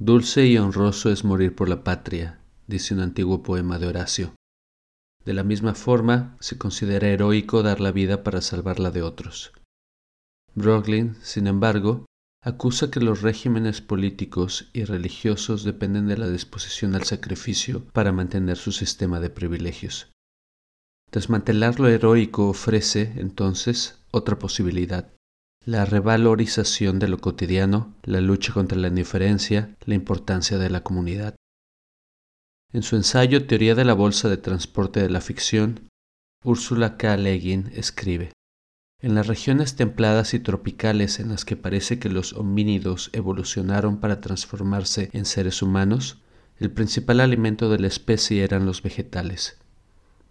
Dulce 0.00 0.46
y 0.46 0.58
honroso 0.58 1.12
es 1.12 1.22
morir 1.22 1.54
por 1.54 1.68
la 1.68 1.84
patria, 1.84 2.40
dice 2.66 2.92
un 2.92 3.02
antiguo 3.02 3.44
poema 3.44 3.78
de 3.78 3.86
Horacio. 3.86 4.34
De 5.24 5.32
la 5.32 5.44
misma 5.44 5.76
forma, 5.76 6.36
se 6.40 6.58
considera 6.58 7.06
heroico 7.06 7.62
dar 7.62 7.78
la 7.78 7.92
vida 7.92 8.24
para 8.24 8.40
salvarla 8.40 8.90
de 8.90 9.02
otros. 9.02 9.52
Brooklyn, 10.56 11.14
sin 11.22 11.46
embargo, 11.46 12.06
acusa 12.42 12.90
que 12.90 13.00
los 13.00 13.20
regímenes 13.20 13.80
políticos 13.80 14.70
y 14.72 14.84
religiosos 14.84 15.62
dependen 15.62 16.06
de 16.06 16.16
la 16.16 16.28
disposición 16.28 16.94
al 16.94 17.04
sacrificio 17.04 17.84
para 17.92 18.12
mantener 18.12 18.56
su 18.56 18.72
sistema 18.72 19.20
de 19.20 19.30
privilegios. 19.30 20.10
Desmantelar 21.12 21.80
lo 21.80 21.88
heroico 21.88 22.48
ofrece, 22.48 23.12
entonces, 23.16 23.98
otra 24.10 24.38
posibilidad. 24.38 25.12
La 25.66 25.84
revalorización 25.84 26.98
de 26.98 27.08
lo 27.08 27.18
cotidiano, 27.18 27.94
la 28.04 28.20
lucha 28.20 28.54
contra 28.54 28.78
la 28.78 28.88
indiferencia, 28.88 29.76
la 29.84 29.94
importancia 29.94 30.56
de 30.56 30.70
la 30.70 30.82
comunidad. 30.82 31.34
En 32.72 32.82
su 32.82 32.96
ensayo 32.96 33.46
Teoría 33.46 33.74
de 33.74 33.84
la 33.84 33.94
Bolsa 33.94 34.28
de 34.28 34.36
Transporte 34.36 35.02
de 35.02 35.10
la 35.10 35.20
Ficción, 35.20 35.88
Úrsula 36.44 36.96
K. 36.96 37.16
Legin 37.18 37.70
escribe, 37.74 38.32
En 39.02 39.14
las 39.14 39.26
regiones 39.26 39.76
templadas 39.76 40.34
y 40.34 40.40
tropicales 40.40 41.20
en 41.20 41.30
las 41.30 41.46
que 41.46 41.56
parece 41.56 41.98
que 41.98 42.10
los 42.10 42.34
homínidos 42.34 43.08
evolucionaron 43.14 43.98
para 43.98 44.20
transformarse 44.20 45.08
en 45.14 45.24
seres 45.24 45.62
humanos, 45.62 46.18
el 46.58 46.70
principal 46.70 47.20
alimento 47.20 47.70
de 47.70 47.78
la 47.78 47.86
especie 47.86 48.44
eran 48.44 48.66
los 48.66 48.82
vegetales. 48.82 49.56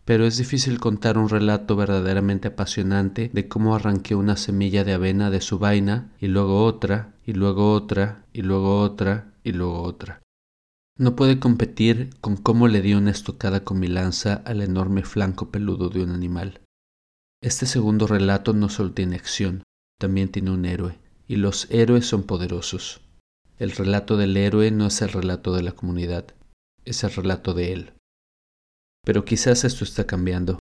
Pero 0.06 0.28
es 0.28 0.38
difícil 0.38 0.80
contar 0.80 1.18
un 1.18 1.30
relato 1.30 1.76
verdaderamente 1.76 2.50
apasionante 2.50 3.32
de 3.34 3.48
cómo 3.48 3.74
arranqué 3.74 4.14
una 4.14 4.38
semilla 4.38 4.84
de 4.84 4.94
avena 4.94 5.32
de 5.32 5.42
su 5.42 5.58
vaina 5.58 6.12
y 6.20 6.28
luego 6.28 6.64
otra, 6.64 7.14
y 7.26 7.34
luego 7.34 7.74
otra, 7.74 8.24
y 8.34 8.44
luego 8.44 8.82
otra, 8.82 9.34
y 9.44 9.52
luego 9.52 9.82
otra. 9.82 10.22
No 10.96 11.16
puede 11.16 11.40
competir 11.40 12.12
con 12.22 12.38
cómo 12.38 12.68
le 12.68 12.82
di 12.82 12.94
una 12.94 13.10
estocada 13.10 13.64
con 13.64 13.80
mi 13.80 13.88
lanza 13.88 14.44
al 14.46 14.62
enorme 14.62 15.02
flanco 15.02 15.50
peludo 15.50 15.90
de 15.90 16.04
un 16.04 16.12
animal. 16.12 16.60
Este 17.42 17.66
segundo 17.66 18.06
relato 18.06 18.54
no 18.54 18.68
solo 18.68 18.92
tiene 18.92 19.16
acción, 19.16 19.64
también 19.98 20.30
tiene 20.30 20.52
un 20.52 20.66
héroe, 20.66 21.00
y 21.28 21.38
los 21.38 21.70
héroes 21.72 22.06
son 22.06 22.24
poderosos. 22.24 23.02
El 23.58 23.72
relato 23.72 24.18
del 24.18 24.36
héroe 24.36 24.72
no 24.72 24.88
es 24.88 25.02
el 25.02 25.10
relato 25.10 25.54
de 25.54 25.64
la 25.64 25.72
comunidad, 25.72 26.34
es 26.84 27.04
el 27.04 27.12
relato 27.12 27.54
de 27.54 27.74
él. 27.74 27.94
Pero 29.06 29.24
quizás 29.24 29.64
esto 29.64 29.86
está 29.86 30.06
cambiando. 30.06 30.60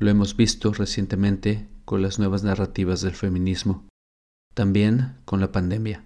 Lo 0.00 0.10
hemos 0.10 0.36
visto 0.36 0.72
recientemente 0.72 1.66
con 1.84 2.02
las 2.02 2.18
nuevas 2.18 2.44
narrativas 2.44 3.00
del 3.00 3.14
feminismo, 3.14 3.88
también 4.54 5.16
con 5.24 5.40
la 5.40 5.50
pandemia. 5.50 6.04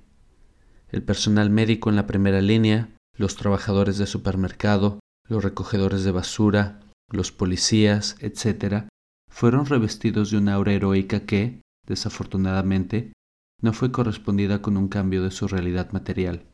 El 0.89 1.03
personal 1.03 1.51
médico 1.51 1.91
en 1.91 1.97
la 1.97 2.07
primera 2.07 2.41
línea, 2.41 2.95
los 3.17 3.35
trabajadores 3.35 3.99
de 3.99 4.07
supermercado, 4.07 5.01
los 5.29 5.43
recogedores 5.43 6.05
de 6.05 6.13
basura, 6.13 6.81
los 7.11 7.33
policías, 7.33 8.17
etc., 8.21 8.87
fueron 9.33 9.67
revestidos 9.67 10.31
de 10.31 10.37
una 10.39 10.55
aura 10.55 10.73
heroica 10.73 11.21
que, 11.21 11.63
desafortunadamente, 11.87 13.13
no 13.61 13.73
fue 13.73 13.91
correspondida 13.91 14.61
con 14.61 14.77
un 14.77 14.89
cambio 14.89 15.23
de 15.23 15.31
su 15.31 15.49
realidad 15.49 15.91
material. 15.93 16.45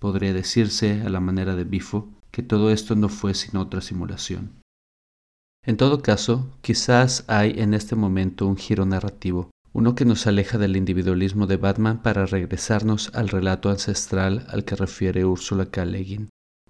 Podría 0.00 0.32
decirse, 0.32 1.02
a 1.02 1.10
la 1.10 1.20
manera 1.20 1.54
de 1.54 1.64
Bifo, 1.64 2.08
que 2.30 2.42
todo 2.42 2.70
esto 2.70 2.96
no 2.96 3.08
fue 3.08 3.34
sino 3.34 3.60
otra 3.60 3.82
simulación. 3.82 4.60
En 5.64 5.76
todo 5.76 6.00
caso, 6.00 6.56
quizás 6.62 7.24
hay 7.28 7.60
en 7.60 7.74
este 7.74 7.96
momento 7.96 8.46
un 8.46 8.56
giro 8.56 8.86
narrativo, 8.86 9.50
uno 9.72 9.94
que 9.94 10.06
nos 10.06 10.26
aleja 10.26 10.56
del 10.56 10.76
individualismo 10.76 11.46
de 11.46 11.58
Batman 11.58 12.02
para 12.02 12.24
regresarnos 12.24 13.14
al 13.14 13.28
relato 13.28 13.68
ancestral 13.68 14.46
al 14.48 14.64
que 14.64 14.74
refiere 14.74 15.26
Úrsula 15.26 15.66
K. 15.66 15.84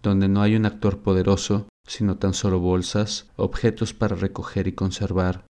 donde 0.02 0.28
no 0.28 0.42
hay 0.42 0.56
un 0.56 0.66
actor 0.66 0.98
poderoso, 1.00 1.68
sino 1.86 2.16
tan 2.18 2.34
solo 2.34 2.60
bolsas, 2.60 3.28
objetos 3.36 3.94
para 3.94 4.16
recoger 4.16 4.66
y 4.66 4.72
conservar, 4.72 5.46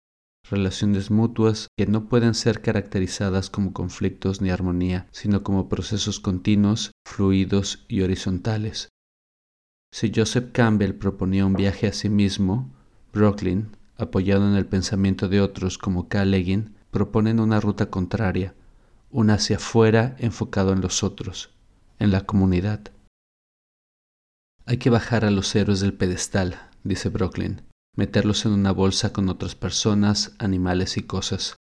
relaciones 0.48 1.10
mutuas 1.10 1.68
que 1.76 1.86
no 1.86 2.08
pueden 2.08 2.34
ser 2.34 2.60
caracterizadas 2.60 3.50
como 3.50 3.72
conflictos 3.72 4.40
ni 4.40 4.50
armonía, 4.50 5.06
sino 5.10 5.42
como 5.42 5.68
procesos 5.68 6.20
continuos, 6.20 6.92
fluidos 7.06 7.84
y 7.88 8.02
horizontales. 8.02 8.88
Si 9.92 10.12
Joseph 10.14 10.50
Campbell 10.52 10.94
proponía 10.94 11.46
un 11.46 11.54
viaje 11.54 11.86
a 11.86 11.92
sí 11.92 12.08
mismo, 12.08 12.70
Brooklyn, 13.12 13.76
apoyado 13.96 14.48
en 14.48 14.56
el 14.56 14.66
pensamiento 14.66 15.28
de 15.28 15.40
otros 15.40 15.78
como 15.78 16.08
K. 16.08 16.24
proponen 16.90 17.40
una 17.40 17.60
ruta 17.60 17.90
contraria, 17.90 18.54
una 19.10 19.34
hacia 19.34 19.56
afuera 19.56 20.16
enfocado 20.18 20.72
en 20.72 20.80
los 20.80 21.04
otros, 21.04 21.50
en 22.00 22.10
la 22.10 22.22
comunidad. 22.22 22.90
Hay 24.66 24.78
que 24.78 24.88
bajar 24.88 25.26
a 25.26 25.30
los 25.30 25.54
héroes 25.54 25.80
del 25.80 25.92
pedestal, 25.92 26.58
dice 26.84 27.10
Brooklyn, 27.10 27.60
meterlos 27.96 28.46
en 28.46 28.52
una 28.52 28.72
bolsa 28.72 29.12
con 29.12 29.28
otras 29.28 29.54
personas, 29.54 30.32
animales 30.38 30.96
y 30.96 31.02
cosas. 31.02 31.56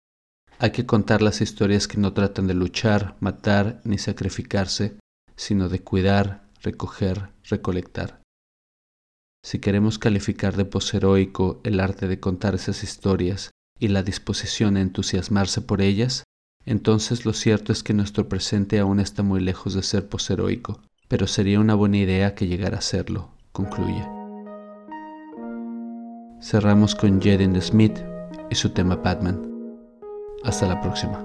Hay 0.60 0.70
que 0.70 0.86
contar 0.86 1.20
las 1.20 1.40
historias 1.40 1.88
que 1.88 1.98
no 1.98 2.12
tratan 2.12 2.46
de 2.46 2.54
luchar, 2.54 3.16
matar 3.18 3.80
ni 3.82 3.98
sacrificarse, 3.98 4.98
sino 5.34 5.68
de 5.68 5.80
cuidar, 5.82 6.48
recoger, 6.62 7.30
recolectar. 7.42 8.22
Si 9.44 9.58
queremos 9.58 9.98
calificar 9.98 10.56
de 10.56 10.64
posheroico 10.64 11.60
el 11.64 11.80
arte 11.80 12.06
de 12.06 12.20
contar 12.20 12.54
esas 12.54 12.84
historias 12.84 13.50
y 13.80 13.88
la 13.88 14.04
disposición 14.04 14.76
a 14.76 14.80
entusiasmarse 14.80 15.60
por 15.60 15.82
ellas, 15.82 16.22
entonces 16.66 17.26
lo 17.26 17.32
cierto 17.32 17.72
es 17.72 17.82
que 17.82 17.94
nuestro 17.94 18.28
presente 18.28 18.78
aún 18.78 19.00
está 19.00 19.24
muy 19.24 19.40
lejos 19.40 19.74
de 19.74 19.82
ser 19.82 20.08
posheroico 20.08 20.80
pero 21.12 21.26
sería 21.26 21.60
una 21.60 21.74
buena 21.74 21.98
idea 21.98 22.34
que 22.34 22.46
llegara 22.46 22.78
a 22.78 22.80
serlo, 22.80 23.28
concluye. 23.52 24.02
Cerramos 26.40 26.94
con 26.94 27.20
Jaden 27.20 27.60
Smith 27.60 27.98
y 28.48 28.54
su 28.54 28.70
tema 28.70 28.96
Batman. 28.96 29.46
Hasta 30.42 30.66
la 30.66 30.80
próxima. 30.80 31.22